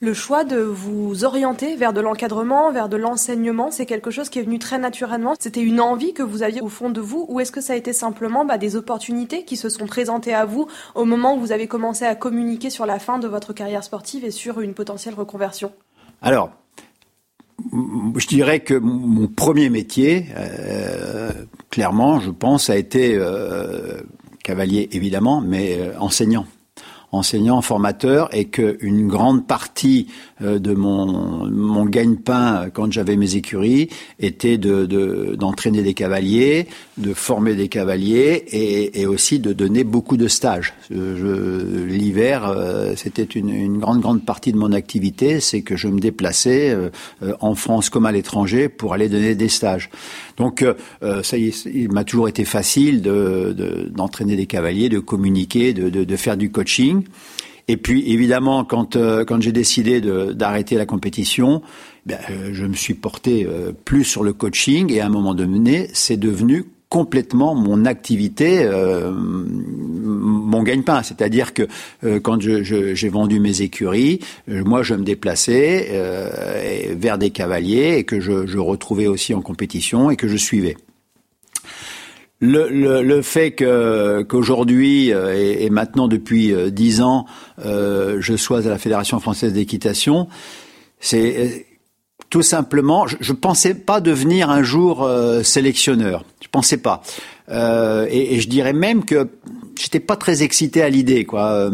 [0.00, 4.40] Le choix de vous orienter vers de l'encadrement, vers de l'enseignement, c'est quelque chose qui
[4.40, 5.34] est venu très naturellement.
[5.38, 7.76] C'était une envie que vous aviez au fond de vous, ou est-ce que ça a
[7.76, 11.52] été simplement bah, des opportunités qui se sont présentées à vous au moment où vous
[11.52, 15.14] avez commencé à communiquer sur la fin de votre carrière sportive et sur une potentielle
[15.14, 15.70] reconversion?
[16.20, 16.50] Alors,
[17.70, 21.30] je dirais que mon premier métier, euh,
[21.70, 24.00] clairement, je pense, a été euh,
[24.42, 26.46] cavalier évidemment, mais euh, enseignant
[27.12, 30.06] enseignant, formateur, et qu'une grande partie
[30.40, 37.12] euh, de mon, mon gagne-pain quand j'avais mes écuries était de, d'entraîner des cavaliers, de
[37.12, 40.72] former des cavaliers et, et aussi de donner beaucoup de stages.
[40.90, 45.88] Je, l'hiver, euh, c'était une, une, grande grande partie de mon activité, c'est que je
[45.88, 46.88] me déplaçais euh,
[47.40, 49.90] en France comme à l'étranger pour aller donner des stages.
[50.38, 50.64] Donc
[51.22, 53.54] ça, il, il m'a toujours été facile de,
[53.90, 57.01] d'entraîner des cavaliers, de communiquer, de, de, de faire du coaching.
[57.68, 61.62] Et puis évidemment, quand, euh, quand j'ai décidé d'arrêter la compétition,
[62.06, 65.34] ben, euh, je me suis porté euh, plus sur le coaching et à un moment
[65.34, 68.68] donné, c'est devenu complètement mon activité,
[69.14, 71.02] mon gagne-pain.
[71.02, 71.66] C'est-à-dire que
[72.18, 75.88] quand j'ai vendu mes écuries, moi je me déplaçais
[76.94, 80.76] vers des cavaliers et que je retrouvais aussi en compétition et que je suivais.
[82.44, 87.24] Le, le, le, fait que qu'aujourd'hui euh, et, maintenant depuis euh, dix ans,
[87.64, 90.26] euh, je sois à la Fédération française d'équitation,
[90.98, 91.66] c'est
[92.30, 95.08] tout simplement, je, ne pensais pas devenir un jour
[95.44, 96.24] sélectionneur.
[96.42, 97.02] Je pensais pas.
[97.48, 99.28] Et, et, je dirais même que
[99.78, 101.70] j'étais pas très excité à l'idée, quoi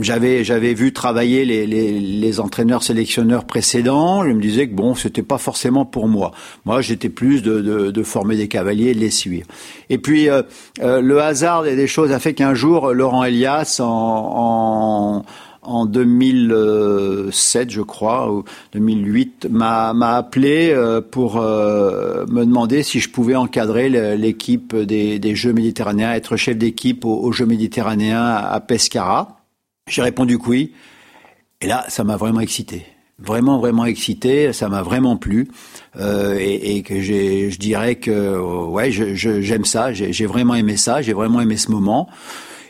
[0.00, 4.24] j'avais j'avais vu travailler les, les, les, entraîneurs sélectionneurs précédents.
[4.24, 6.32] Je me disais que bon, c'était pas forcément pour moi.
[6.64, 9.46] Moi, j'étais plus de, de, de, former des cavaliers et de les suivre.
[9.88, 10.42] Et puis euh,
[10.80, 15.24] euh, le hasard des choses a fait qu'un jour, Laurent Elias en, en
[15.62, 23.36] en 2007, je crois, ou 2008, m'a, appelé euh, pour me demander si je pouvais
[23.36, 29.39] encadrer l'équipe des, des Jeux méditerranéens, être chef d'équipe aux, Jeux méditerranéens à Pescara.
[29.90, 30.72] J'ai répondu que oui.
[31.60, 32.86] Et là, ça m'a vraiment excité.
[33.18, 34.52] Vraiment, vraiment excité.
[34.52, 35.48] Ça m'a vraiment plu.
[35.96, 39.92] Euh, et, et, que j'ai, je dirais que ouais, je, j'aime ça.
[39.92, 41.02] J'ai, vraiment aimé ça.
[41.02, 42.08] J'ai vraiment aimé ce moment.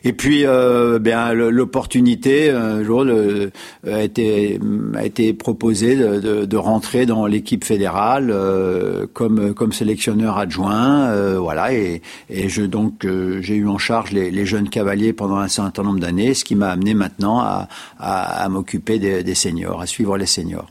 [0.04, 3.50] Et puis, euh, bien, l'opportunité un jour le,
[3.86, 4.58] a été
[4.94, 11.10] a été proposée de, de, de rentrer dans l'équipe fédérale euh, comme comme sélectionneur adjoint,
[11.10, 11.74] euh, voilà.
[11.74, 15.48] Et, et je donc euh, j'ai eu en charge les, les, jeunes cavaliers pendant un
[15.48, 19.80] certain nombre d'années, ce qui m'a amené maintenant à, à, à m'occuper des, des seniors,
[19.80, 20.70] à suivre les seniors.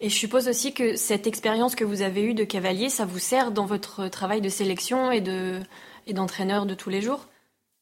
[0.00, 3.18] Et je suppose aussi que cette expérience que vous avez eue de cavalier, ça vous
[3.18, 5.58] sert dans votre travail de sélection et de
[6.06, 7.26] et d'entraîneur de tous les jours?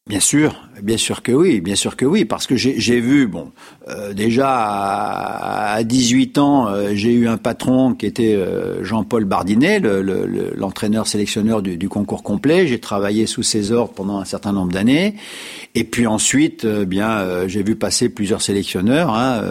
[0.09, 3.51] Bien sûr, bien sûr que oui, bien sûr que oui, parce que j'ai vu, bon,
[3.89, 9.81] euh, déjà à, 18 ans, euh, j'ai eu un patron qui était euh, Jean-Paul Bardinet,
[9.81, 12.69] l'entraîneur le, sélectionneur du, du, concours complet.
[12.69, 15.17] J'ai travaillé sous ses ordres pendant un certain nombre d'années,
[15.75, 19.43] et puis ensuite, bien, j'ai vu passer plusieurs sélectionneurs, hein,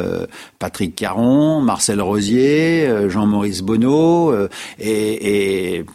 [0.57, 4.33] Patrick Caron, Marcel Rosier, Jean-Maurice Bonneau,
[4.79, 5.85] et, et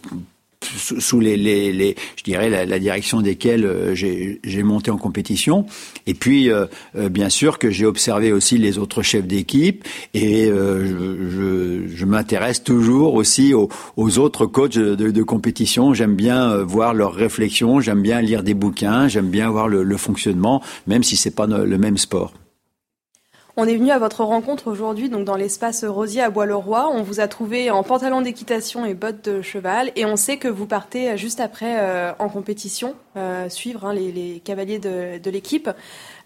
[0.77, 5.67] sous les, les, les, je dirais la, la direction desquels euh, j'ai monté en compétition.
[6.07, 10.47] Et puis euh, euh, bien sûr que j'ai observé aussi les autres chefs d'équipe et
[10.47, 15.95] je, je, je m'intéresse toujours aussi aux, aux autres coachs de, de compétition.
[15.95, 19.97] J'aime bien voir leurs réflexions j'aime bien lire des bouquins j'aime bien voir le, le
[19.97, 22.33] fonctionnement même si c'est pas le même sport
[23.61, 26.91] on est venu à votre rencontre aujourd'hui, donc dans l'espace Rosier à Bois-le-Roi.
[26.95, 30.49] On vous a trouvé en pantalon d'équitation et bottes de cheval, et on sait que
[30.49, 35.69] vous partez juste après euh, en compétition, euh, suivre hein, les, cavaliers de, l'équipe.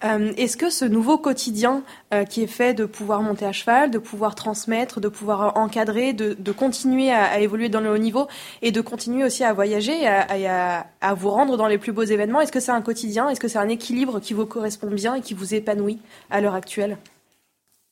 [0.05, 1.83] Euh, est-ce que ce nouveau quotidien
[2.31, 6.53] qui est fait de pouvoir monter à cheval, de pouvoir transmettre, de pouvoir encadrer, de,
[6.53, 8.29] continuer à, évoluer dans le haut niveau
[8.63, 12.53] et de continuer aussi à voyager à vous rendre dans les plus beaux événements, est-ce
[12.53, 15.35] que c'est un quotidien Est-ce que c'est un équilibre qui vous correspond bien et qui
[15.35, 15.99] vous épanouit
[16.31, 16.97] à l'heure actuelle?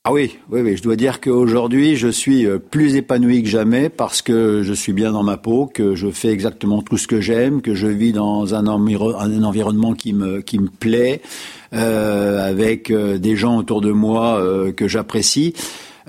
[0.05, 0.75] Ah oui, oui, oui.
[0.75, 4.91] Je dois dire qu'aujourd'hui, je suis euh, plus épanoui que jamais parce que je suis
[4.91, 8.11] bien dans ma peau, que je fais exactement tout ce que j'aime, que je vis
[8.11, 11.21] dans un, environnement qui me, qui me plaît,
[11.73, 14.43] euh, avec euh, des gens autour de moi
[14.75, 15.53] que j'apprécie.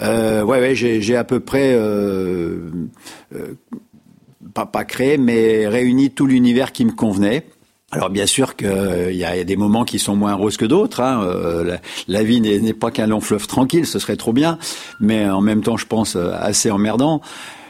[0.03, 1.79] Euh, ouais, ouais, j'ai à peu près
[4.55, 7.47] pas, pas créé, mais réuni tout l'univers qui me convenait.
[7.95, 11.01] Alors bien sûr qu'il euh, y, a des moments qui sont moins roses que d'autres.
[11.01, 11.23] Hein.
[11.23, 11.77] Euh,
[12.09, 14.59] la, vie n'est pas qu'un long fleuve tranquille, ce serait trop bien,
[14.99, 17.21] mais en même temps, je pense euh, assez emmerdant.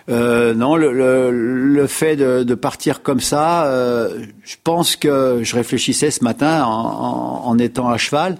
[0.08, 3.70] Euh, non, le, le, le fait de, partir comme ça,
[4.44, 8.36] je pense que je réfléchissais ce matin en, en, en étant à cheval.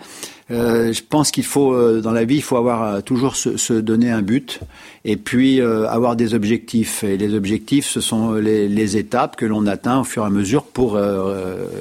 [0.50, 3.72] Euh, je pense qu'il faut, euh, dans la vie, il faut avoir euh, toujours se,
[3.72, 4.60] donner un but
[5.04, 7.04] et puis avoir des objectifs.
[7.04, 10.30] Et les objectifs, ce sont les, les étapes que l'on atteint au fur et à
[10.30, 10.98] mesure pour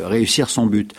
[0.05, 0.93] réussir son but.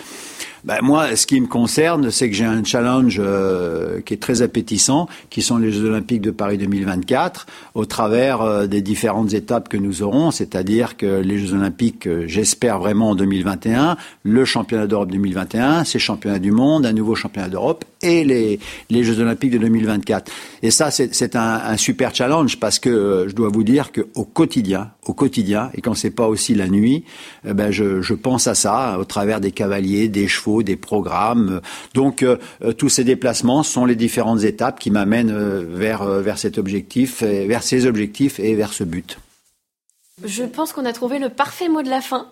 [0.64, 4.40] Ben moi, ce qui me concerne, c'est que j'ai un challenge euh, qui est très
[4.40, 9.68] appétissant, qui sont les Jeux Olympiques de Paris 2024, au travers euh, des différentes étapes
[9.68, 14.86] que nous aurons, c'est-à-dire que les Jeux Olympiques, euh, j'espère vraiment en 2021, le championnat
[14.86, 19.50] d'Europe 2021, ces championnats du monde, un nouveau championnat d'Europe et les, les Jeux Olympiques
[19.50, 20.32] de 2024.
[20.62, 24.92] Et ça, c'est un, un, super challenge parce que je dois vous dire qu'au quotidien,
[25.04, 27.04] au quotidien, et quand c'est pas aussi la nuit,
[27.44, 31.60] ben je, je pense à ça au travers des cavaliers, des chevaux des programmes.
[31.94, 36.38] Donc euh, euh, tous ces déplacements sont les différentes étapes qui m'amènent euh, vers, vers
[36.38, 39.18] cet objectif, vers ces objectifs et vers ce but.
[40.24, 42.28] Je pense qu'on a trouvé le parfait mot de la fin.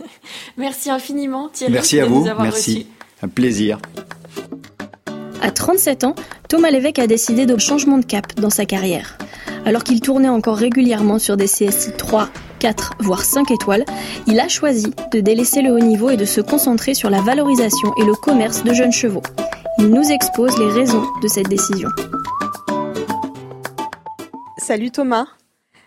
[0.56, 1.72] Merci infiniment Thierry.
[1.72, 2.86] Merci à vous, merci.
[3.22, 3.78] Un plaisir.
[5.42, 6.14] À 37 ans,
[6.48, 9.18] Thomas Lévesque a décidé de changement de cap dans sa carrière.
[9.64, 12.28] Alors qu'il tournait encore régulièrement sur des CSI 3,
[12.66, 13.84] 4, voire 5 étoiles,
[14.26, 17.94] il a choisi de délaisser le haut niveau et de se concentrer sur la valorisation
[17.96, 19.22] et le commerce de jeunes chevaux.
[19.78, 21.88] Il nous expose les raisons de cette décision.
[24.58, 25.26] Salut Thomas.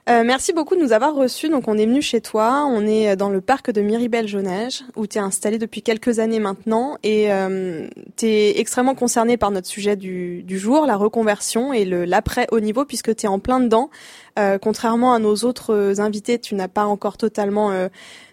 [0.09, 1.49] Euh, merci beaucoup de nous avoir reçus.
[1.49, 2.65] Donc, on est venu chez toi.
[2.67, 6.97] On est dans le parc de Miribel-Jonage, où tu es installé depuis quelques années maintenant.
[7.03, 12.47] Et euh, tu es extrêmement concerné par notre sujet du, jour, la reconversion et l'après
[12.51, 13.91] haut niveau, puisque tu es en plein dedans.
[14.39, 17.71] Euh, contrairement à nos autres euh, invités, tu n'as pas encore totalement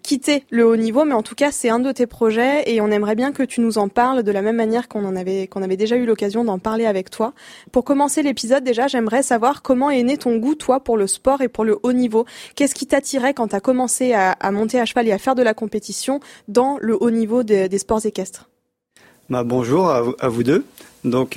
[0.06, 2.80] euh, quitté le haut niveau, mais en tout cas, c'est un de tes projets et
[2.80, 5.46] on aimerait bien que tu nous en parles de la même manière qu'on en avait
[5.46, 7.32] qu'on avait déjà eu l'occasion d'en parler avec toi.
[7.72, 11.40] Pour commencer l'épisode, déjà, j'aimerais savoir comment est né ton goût, toi, pour le sport
[11.42, 12.24] et pour le haut niveau.
[12.54, 15.42] Qu'est-ce qui t'attirait quand tu as commencé à, monter à cheval et à faire de
[15.42, 18.48] la compétition dans le haut niveau des sports équestres?
[19.28, 20.64] Bah, Bonjour à vous, deux.
[21.04, 21.36] Donc,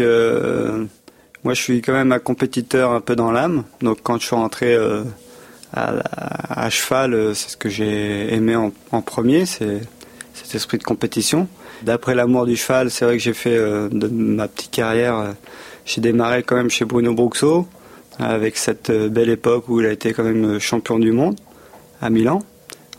[1.44, 3.64] moi, je suis quand même un compétiteur un peu dans l'âme.
[3.82, 5.04] Donc, quand je suis rentré euh,
[5.74, 9.82] à, cheval, euh, c'est ce que j'ai aimé en, premier, c'est
[10.34, 11.48] cet esprit de compétition.
[11.84, 15.36] D'après l'amour du cheval, c'est vrai que j'ai fait euh, de ma petite carrière.
[15.86, 17.68] j'ai démarré quand même chez Bruno Bruxo,
[18.18, 21.40] avec cette belle époque où il a été quand même champion du monde
[22.02, 22.42] à Milan.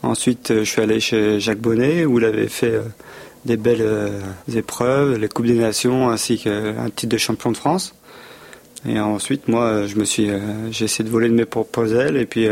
[0.02, 2.80] Ensuite, je suis allé chez Jacques Bonnet, où il avait fait
[3.44, 4.12] des belles
[4.54, 7.94] épreuves, les Coupes des Nations ainsi qu'un titre de champion de France.
[8.86, 10.30] Et ensuite, moi, je me suis,
[10.70, 12.48] j'ai essayé de voler de mes propres ailes et puis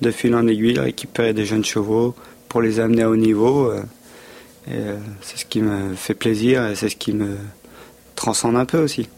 [0.00, 2.14] de fil en aiguille, récupérer des jeunes chevaux
[2.48, 3.72] pour les amener à haut niveau.
[4.70, 4.80] Et
[5.22, 7.36] c'est ce qui me fait plaisir et c'est ce qui me
[8.16, 9.08] transcende un peu aussi.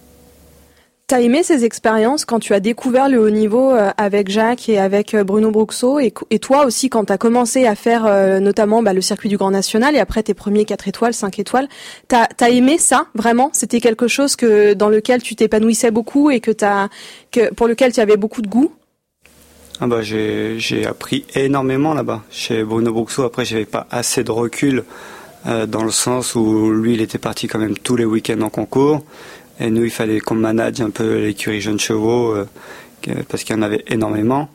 [1.14, 4.81] T'as aimé ces expériences quand tu as découvert le haut niveau euh, avec Jacques et
[4.81, 8.83] avec euh, Bruno Bruxo et, toi aussi quand tu as commencé à faire euh, notamment
[8.83, 11.68] bah, le circuit du Grand National et après tes premiers 4 étoiles, 5 étoiles.
[12.09, 13.50] T'as as aimé ça vraiment?
[13.53, 16.88] C'était quelque chose que dans lequel tu t'épanouissais beaucoup et que, as,
[17.31, 18.72] que pour lequel tu avais beaucoup de goût?
[19.79, 22.24] Ah bah j'ai appris énormément là-bas.
[22.33, 24.83] Chez Bruno Bruxo, après j'avais pas assez de recul
[25.44, 29.05] dans le sens où lui il était parti quand même tous les week-ends en concours.
[29.60, 32.44] Et nous, il fallait qu'on manage un peu l'écurie jeunes chevaux, euh,
[33.28, 34.48] parce qu'il y en avait énormément.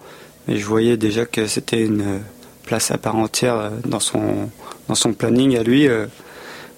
[0.48, 2.20] Mais je voyais déjà que c'était une
[2.66, 4.50] place à part entière euh, dans son,
[4.88, 6.06] dans son planning à lui, euh,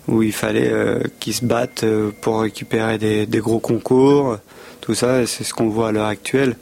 [0.07, 0.73] où il fallait
[1.19, 1.85] qu'il se batte
[2.21, 4.37] pour récupérer des, des, gros concours,
[4.81, 6.55] tout ça, et c'est ce qu'on voit à l'heure actuelle.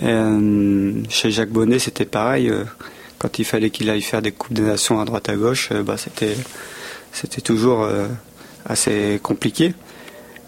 [0.00, 2.52] chez Jacques Bonnet, c'était pareil.
[3.18, 5.96] quand il fallait qu'il aille faire des coupes de nations à droite à gauche, bah,
[5.96, 6.36] c'était,
[7.12, 7.88] c'était toujours
[8.66, 9.72] assez compliqué.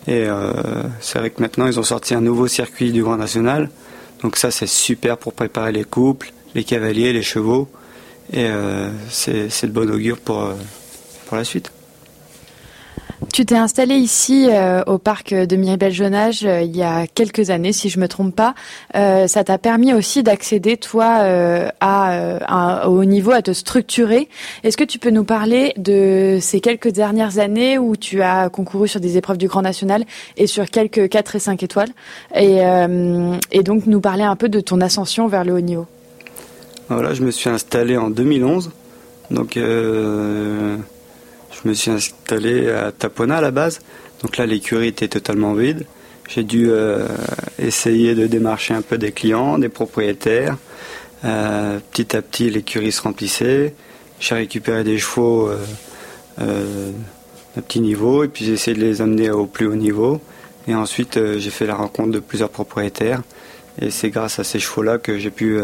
[0.09, 0.53] Et euh,
[1.01, 3.71] c'est vrai que maintenant, ils ont sorti un nouveau circuit du Grand National.
[4.23, 7.69] Donc ça, c'est super pour préparer les couples, les cavaliers, les chevaux.
[8.33, 10.55] Et euh, c'est de bon augure pour, euh,
[11.27, 11.71] pour la suite.
[13.37, 17.75] Tu t'es installé ici euh, au parc de Miribel-Jonage euh, il y a quelques années,
[17.75, 18.55] si je me trompe pas.
[18.95, 21.19] Euh, ça t'a permis aussi d'accéder, toi,
[21.81, 24.31] à, au haut niveau, à te structurer.
[24.65, 28.89] Est-ce que tu peux nous parler de ces quelques dernières années où tu as concouru
[28.89, 30.07] sur des épreuves du Grand National
[30.39, 31.91] et sur quelques 4 et 5 étoiles
[32.35, 32.61] et,
[33.53, 35.85] et donc nous parler un peu de ton ascension vers le haut niveau?
[36.89, 38.71] Voilà, je me suis installé en 2011.
[39.31, 39.59] Donc
[41.63, 43.81] je me suis installé à Tapona à la base.
[44.23, 45.87] Donc là, l'écurie était totalement vide.
[46.29, 47.07] J'ai dû euh,
[47.59, 50.57] essayer de démarcher un peu des clients, des propriétaires.
[51.25, 53.75] Euh, petit à petit, l'écurie se remplissait.
[54.19, 55.49] J'ai récupéré des chevaux
[56.41, 56.91] euh,
[57.55, 60.21] d'un petit niveau et puis j'ai essayé de les amener au plus haut niveau.
[60.69, 63.23] Et ensuite, j'ai fait la rencontre de plusieurs propriétaires.
[63.81, 65.61] Et c'est grâce à ces chevaux-là que j'ai pu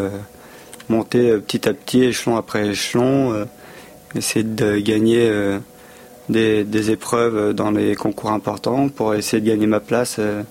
[0.88, 3.48] monter petit à petit, échelon après échelon,
[4.14, 5.28] essayer de gagner
[6.28, 10.42] des, épreuves dans les concours importants pour essayer de gagner ma place euh,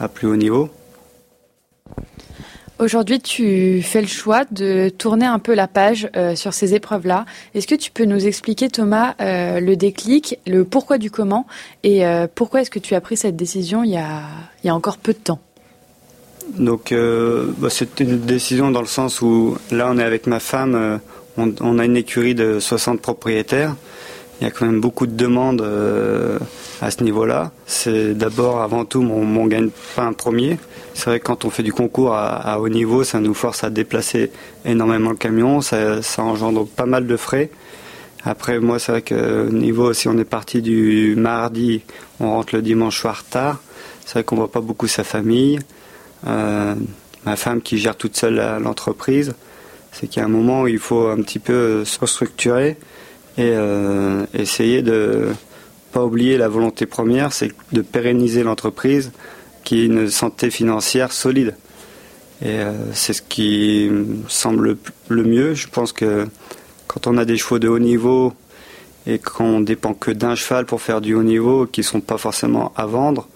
[0.00, 0.68] à plus haut niveau.
[2.78, 7.26] Aujourd'hui, tu fais le choix de tourner un peu la page euh, sur ces épreuves-là.
[7.54, 11.46] Est-ce que tu peux nous expliquer, Thomas, euh, le déclic, le pourquoi du comment
[11.84, 12.02] et
[12.34, 14.22] pourquoi est-ce que tu as pris cette décision il y a,
[14.62, 15.40] il y a encore peu de temps?
[16.56, 21.00] Donc, bah, c'est une décision dans le sens où là, on est avec ma femme,
[21.36, 23.76] on, on, a une écurie de 60 propriétaires
[24.42, 26.36] il y a quand même beaucoup de demandes euh,
[26.80, 27.52] à ce niveau-là.
[27.64, 30.58] C'est d'abord, avant tout, mon, mon gagne-pain premier.
[30.94, 33.70] C'est vrai que quand on fait du concours à, haut niveau, ça nous force à
[33.70, 34.32] déplacer
[34.64, 37.50] énormément le camion, ça, engendre pas mal de frais.
[38.24, 41.82] Après, moi, c'est vrai que niveau, si on est parti du mardi,
[42.18, 43.62] on rentre le dimanche soir tard.
[44.04, 45.60] C'est vrai qu'on voit pas beaucoup sa famille.
[46.26, 46.74] Euh,
[47.24, 49.34] ma femme qui gère toute seule l'entreprise,
[49.92, 52.76] c'est qu'il y a un moment où il faut un petit peu se restructurer
[53.38, 55.28] et euh, essayer de
[55.92, 59.12] pas oublier la volonté première, c'est de pérenniser l'entreprise
[59.64, 61.54] qui ait une santé financière solide.
[62.42, 63.90] Et euh, c'est ce qui
[64.28, 64.76] semble
[65.08, 65.54] le mieux.
[65.54, 66.26] Je pense que
[66.88, 68.32] quand on a des chevaux de haut niveau
[69.06, 72.72] et qu'on dépend que d'un cheval pour faire du haut niveau, qui sont pas forcément
[72.76, 73.28] à vendre,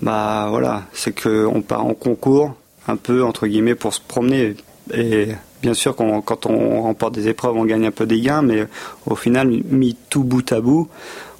[0.00, 2.54] bah voilà, c'est qu'on part en concours
[2.88, 4.56] un peu entre guillemets pour se promener.
[5.62, 8.66] Bien sûr, quand on remporte des épreuves, on gagne un peu des gains, mais
[9.06, 10.88] au final, mis tout bout à bout,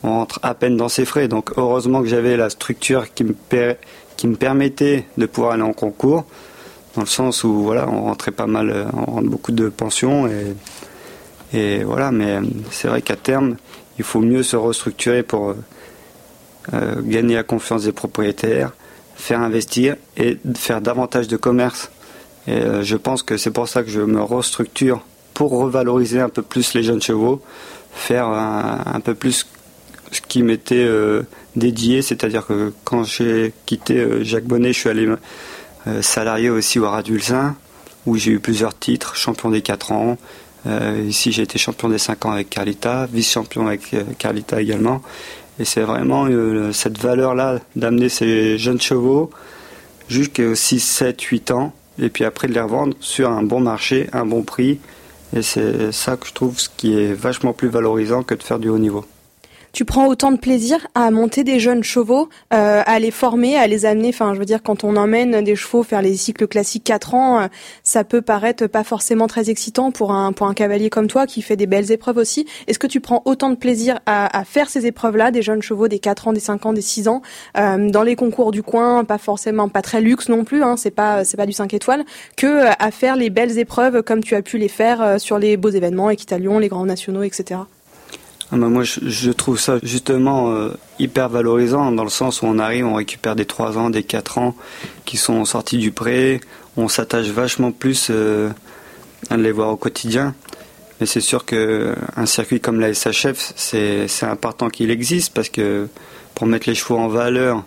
[0.04, 1.26] on rentre à peine dans ses frais.
[1.28, 6.24] Donc, heureusement que j'avais la structure qui me, permettait de pouvoir aller en concours,
[6.94, 10.28] dans le sens où voilà, on rentrait pas mal, on rentre beaucoup de pensions
[11.52, 12.12] et, voilà.
[12.12, 12.38] Mais
[12.70, 13.56] c'est vrai qu'à terme,
[13.98, 15.54] il faut mieux se restructurer pour
[16.72, 18.72] euh, gagner la confiance des propriétaires,
[19.16, 21.90] faire investir et faire davantage de commerce
[22.46, 26.28] et euh, je pense que c'est pour ça que je me restructure pour revaloriser un
[26.28, 27.40] peu plus les jeunes chevaux,
[27.92, 29.46] faire un, peu plus
[30.10, 31.22] ce qui m'était euh,
[31.56, 35.08] dédié, c'est-à-dire que quand j'ai quitté euh, Jacques Bonnet, je suis allé
[36.00, 37.56] salarié aussi au Radulzin,
[38.06, 40.16] où j'ai eu plusieurs titres, champion des 4 ans.
[41.08, 45.02] ici, j'ai été champion des 5 ans avec Carlita, vice-champion avec Carlita également.
[45.58, 46.28] Et c'est vraiment
[46.72, 49.30] cette valeur-là d'amener ces jeunes chevaux
[50.08, 54.08] jusqu'à 6, 7, 8 ans et puis après de les revendre sur un bon marché,
[54.12, 54.80] un bon prix.
[55.34, 58.58] Et c'est ça que je trouve ce qui est vachement plus valorisant que de faire
[58.58, 59.04] du haut niveau.
[59.72, 63.66] Tu prends autant de plaisir à monter des jeunes chevaux, euh, à les former, à
[63.66, 64.10] les amener.
[64.10, 67.40] Enfin, je veux dire, quand on emmène des chevaux faire les cycles classiques 4 ans,
[67.40, 67.46] euh,
[67.82, 71.42] ça peut paraître pas forcément très excitant pour un pour un cavalier comme toi qui
[71.42, 72.46] fait des belles épreuves aussi.
[72.66, 75.88] Est-ce que tu prends autant de plaisir à, à faire ces épreuves-là, des jeunes chevaux,
[75.88, 77.22] des 4 ans, des 5 ans, des 6 ans,
[77.56, 80.90] euh, dans les concours du coin, pas forcément pas très luxe non plus, hein, c'est
[80.90, 82.04] pas c'est pas du 5 étoiles,
[82.36, 85.56] que euh, à faire les belles épreuves comme tu as pu les faire sur les
[85.56, 87.60] beaux événements, Équitalion, les grands nationaux, etc.
[88.54, 92.58] Ah bah moi, je, trouve ça justement euh, hyper valorisant dans le sens où on
[92.58, 94.54] arrive, on récupère des 3 ans, des 4 ans
[95.06, 96.38] qui sont sortis du pré.
[96.76, 98.50] On s'attache vachement plus euh,
[99.30, 100.34] à les voir au quotidien.
[101.00, 105.88] Mais c'est sûr qu'un circuit comme la SHF, c'est important qu'il existe parce que
[106.34, 107.64] pour mettre les chevaux en valeur,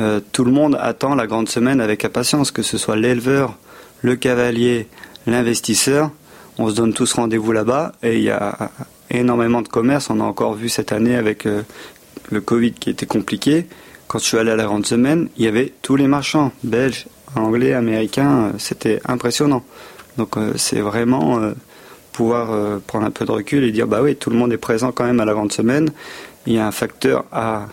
[0.00, 3.56] euh, tout le monde attend la grande semaine avec impatience, que ce soit l'éleveur,
[4.02, 4.86] le cavalier,
[5.26, 6.10] l'investisseur.
[6.58, 8.70] On se donne tous rendez-vous là-bas et il y a
[9.10, 10.10] énormément de commerce.
[10.10, 11.62] On a encore vu cette année avec euh,
[12.30, 13.66] le Covid qui était compliqué.
[14.08, 17.06] Quand je suis allé à la grande semaine, il y avait tous les marchands, belges,
[17.36, 18.46] anglais, américains.
[18.46, 19.64] Euh, c'était impressionnant.
[20.16, 21.40] Donc euh, c'est vraiment
[22.12, 24.92] pouvoir prendre un peu de recul et dire bah oui, tout le monde est présent
[24.92, 25.90] quand même à la grande semaine.
[26.46, 27.68] Il y a un facteur à,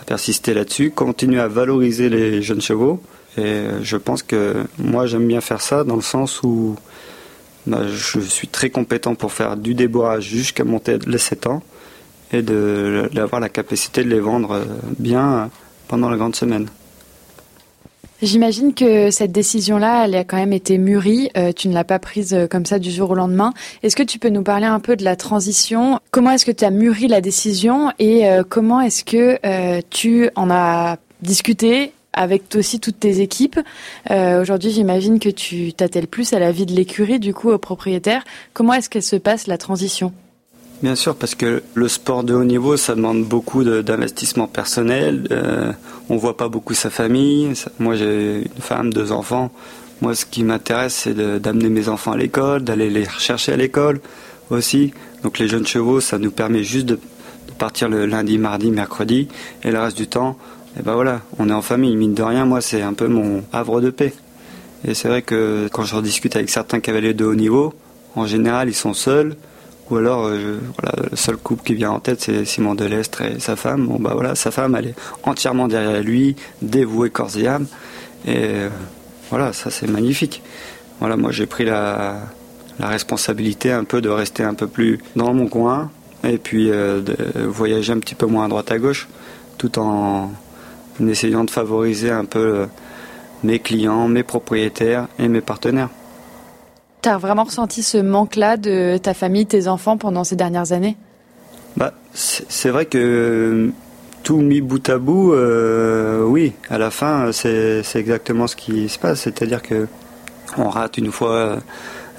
[0.00, 3.00] à persister là-dessus, continuer à valoriser les jeunes chevaux.
[3.38, 6.76] Et je pense que moi j'aime bien faire ça dans le sens où
[7.66, 11.62] je suis très compétent pour faire du débourrage jusqu'à monter les 7 ans
[12.32, 14.64] et d'avoir la capacité de les vendre euh,
[14.98, 15.50] bien
[15.88, 16.68] pendant la grande semaine.
[18.22, 21.30] J'imagine que cette décision-là, elle a quand même été mûrie.
[21.38, 23.54] Euh, tu ne l'as pas prise euh, comme ça du jour au lendemain.
[23.82, 25.98] Est-ce que tu peux nous parler un peu de la transition?
[26.10, 29.38] Comment est-ce que tu as mûri la décision et comment est-ce que
[29.90, 33.60] tu en as discuté avec aussi toutes tes équipes.
[34.10, 37.58] Euh, aujourd'hui, j'imagine que tu t'attelles plus à la vie de l'écurie, du coup, au
[37.58, 38.24] propriétaire.
[38.52, 40.12] Comment est-ce qu'elle se passe, la transition?
[40.82, 45.28] Bien sûr, parce que le sport de haut niveau, ça demande beaucoup d'investissement personnel.
[45.30, 45.72] Euh,
[46.08, 47.52] on voit pas beaucoup sa famille.
[47.78, 49.50] Moi, j'ai une femme, deux enfants.
[50.00, 54.00] Moi, ce qui m'intéresse, c'est d'amener mes enfants à l'école, d'aller les rechercher à l'école
[54.48, 54.94] aussi.
[55.22, 59.28] Donc, les jeunes chevaux, ça nous permet juste de, de partir le lundi, mardi, mercredi,
[59.62, 60.38] et le reste du temps,
[60.78, 61.96] et ben voilà, on est en famille.
[61.96, 64.12] Mine de rien, moi, c'est un peu mon havre de paix.
[64.86, 67.74] Et c'est vrai que quand je discute avec certains cavaliers de haut niveau,
[68.16, 69.36] en général, ils sont seuls.
[69.90, 73.40] Ou alors, euh, voilà, le seul couple qui vient en tête, c'est Simon Delestre et
[73.40, 73.86] sa femme.
[73.88, 74.94] Bon, bah voilà, sa femme, elle est
[75.24, 77.66] entièrement derrière lui, dévouée corps et âme.
[78.26, 78.68] Et euh,
[79.30, 80.42] voilà, ça, c'est magnifique.
[81.00, 82.20] Voilà, moi, j'ai pris la,
[82.78, 85.90] la responsabilité un peu de rester un peu plus dans mon coin
[86.22, 89.08] et puis euh, de voyager un petit peu moins à droite à gauche,
[89.58, 90.30] tout en
[91.00, 92.66] en essayant de favoriser un peu euh,
[93.42, 95.90] mes clients, mes propriétaires et mes partenaires.
[97.02, 100.96] Tu as vraiment ressenti ce manque-là de ta famille, tes enfants pendant ces dernières années?
[101.76, 103.72] Bah, C'est vrai que euh,
[104.22, 108.98] tout mis bout à bout, euh, oui, à la fin, c'est exactement ce qui se
[108.98, 109.20] passe.
[109.20, 109.86] C'est-à-dire que
[110.58, 111.58] on rate une fois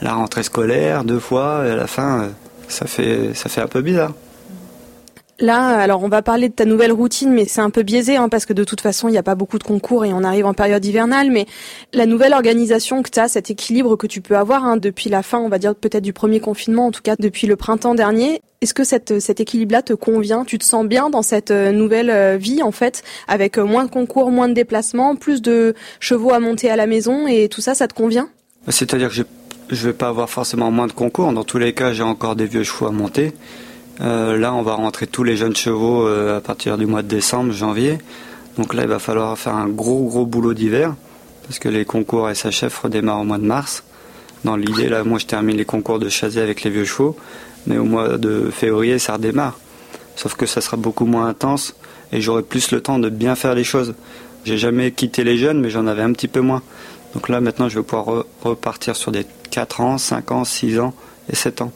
[0.02, 2.30] la rentrée scolaire, deux fois, et à la fin,
[2.68, 4.14] ça fait, ça fait un peu bizarre.
[5.42, 8.30] Là, alors on va parler de ta nouvelle routine, mais c'est un peu biaisé hein,
[8.30, 10.46] parce que de toute façon, il n'y a pas beaucoup de concours et on arrive
[10.46, 11.32] en période hivernale.
[11.32, 11.48] Mais
[11.94, 15.24] la nouvelle organisation que tu as, cet équilibre que tu peux avoir hein, depuis la
[15.24, 18.40] fin, on va dire peut-être du premier confinement, en tout cas depuis le printemps dernier,
[18.62, 20.46] est-ce que cet équilibre-là te convient?
[20.46, 23.86] Tu te sens bien dans cette euh, nouvelle euh, vie, en fait, avec euh, moins
[23.86, 27.62] de concours, moins de déplacements, plus de chevaux à monter à la maison et tout
[27.62, 28.30] ça, ça te convient?
[28.68, 31.34] C'est-à-dire que je ne vais pas avoir forcément moins de concours.
[31.34, 33.34] Dans tous les cas, j'ai encore des vieux chevaux à monter.
[34.02, 37.08] Euh, là, on va rentrer tous les jeunes chevaux euh, à partir du mois de
[37.08, 38.00] décembre, janvier.
[38.58, 40.96] Donc là, il va falloir faire un gros, gros boulot d'hiver,
[41.44, 43.84] parce que les concours SHF redémarrent au mois de mars.
[44.44, 47.16] Dans l'idée, là, moi, je termine les concours de chasé avec les vieux chevaux,
[47.68, 49.60] mais au mois de février, ça redémarre.
[50.16, 51.76] Sauf que ça sera beaucoup moins intense
[52.12, 53.94] et j'aurai plus le temps de bien faire les choses.
[54.44, 56.64] J'ai jamais quitté les jeunes, mais j'en avais un petit peu moins.
[57.14, 60.94] Donc là, maintenant, je vais pouvoir repartir sur des 4 ans, 5 ans, 6 ans
[61.32, 61.72] et 7 ans.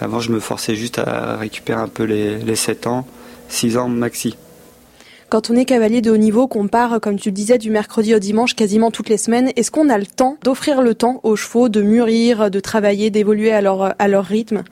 [0.00, 3.06] Avant, je me forçais juste à récupérer un peu les, les 7 ans,
[3.48, 4.36] 6 ans maxi.
[5.28, 8.14] Quand on est cavalier de haut niveau, qu'on part, comme tu le disais, du mercredi
[8.14, 11.36] au dimanche quasiment toutes les semaines, est-ce qu'on a le temps d'offrir le temps aux
[11.36, 14.62] chevaux de mûrir, de travailler, d'évoluer à leur, à leur rythme?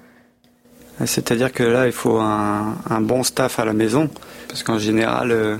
[1.04, 4.08] C'est-à-dire que là, il faut un, un, bon staff à la maison,
[4.48, 5.56] parce qu'en général, euh,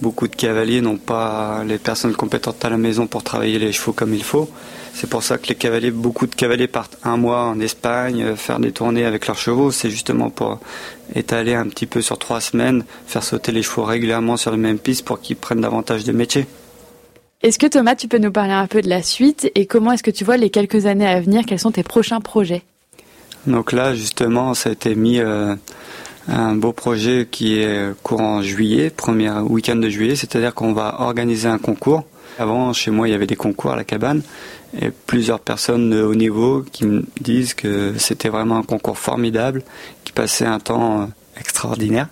[0.00, 3.92] beaucoup de cavaliers n'ont pas les personnes compétentes à la maison pour travailler les chevaux
[3.92, 4.48] comme il faut.
[4.94, 8.36] C'est pour ça que les cavaliers, beaucoup de cavaliers partent un mois en Espagne, euh,
[8.36, 9.72] faire des tournées avec leurs chevaux.
[9.72, 10.60] C'est justement pour
[11.16, 14.78] étaler un petit peu sur trois semaines, faire sauter les chevaux régulièrement sur les mêmes
[14.78, 16.46] pistes pour qu'ils prennent davantage de métier.
[17.42, 20.04] Est-ce que Thomas, tu peux nous parler un peu de la suite et comment est-ce
[20.04, 21.42] que tu vois les quelques années à venir?
[21.44, 22.62] Quels sont tes prochains projets?
[23.48, 25.56] Donc là, justement, ça a été mis euh,
[26.28, 31.48] un beau projet qui est courant juillet, premier week-end de juillet, c'est-à-dire qu'on va organiser
[31.48, 32.04] un concours.
[32.38, 34.22] Avant, chez moi, il y avait des concours à la cabane
[34.80, 39.62] et plusieurs personnes de haut niveau qui me disent que c'était vraiment un concours formidable,
[40.04, 41.06] qui passait un temps euh,
[41.38, 42.08] extraordinaire.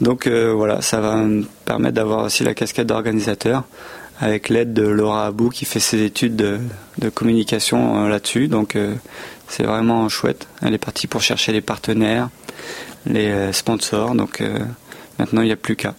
[0.00, 3.64] Donc euh, voilà, ça va me permettre d'avoir aussi la casquette d'organisateur
[4.20, 8.48] avec l'aide de Laura Abou qui fait ses études de, communication euh, là-dessus.
[8.48, 8.76] Donc
[9.48, 10.46] c'est vraiment chouette.
[10.62, 12.30] Elle est partie pour chercher les partenaires,
[13.06, 14.14] les sponsors.
[14.14, 14.42] Donc
[15.18, 15.94] maintenant il n'y a plus qu'à.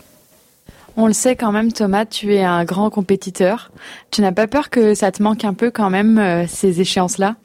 [1.02, 3.72] On le sait quand même, Thomas, tu es un grand compétiteur.
[4.12, 7.38] Tu n'as pas peur que ça te manque un peu quand même euh, ces échéances-là?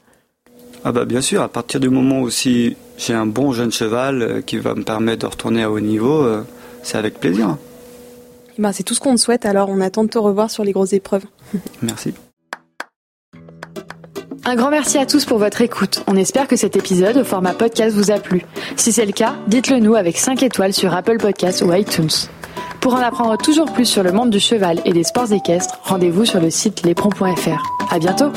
[0.83, 4.21] Ah bah bien sûr, à partir du moment où si j'ai un bon jeune cheval
[4.21, 6.43] euh, qui va me permettre de retourner à haut niveau, euh,
[6.83, 7.55] c'est avec plaisir.
[8.59, 10.65] Eh ben, c'est tout ce qu'on te souhaite, alors on attend de te revoir sur
[10.65, 11.23] les grosses épreuves.
[11.81, 12.13] Merci.
[14.43, 16.03] Un grand merci à tous pour votre écoute.
[16.07, 18.45] On espère que cet épisode au format podcast vous a plu.
[18.75, 22.09] Si c'est le cas, dites-le nous avec 5 étoiles sur Apple Podcasts ou iTunes.
[22.85, 26.23] Pour en apprendre toujours plus sur le monde du cheval et des sports équestres, rendez-vous
[26.23, 27.63] sur le site lespron.fr.
[27.89, 28.31] À bientôt!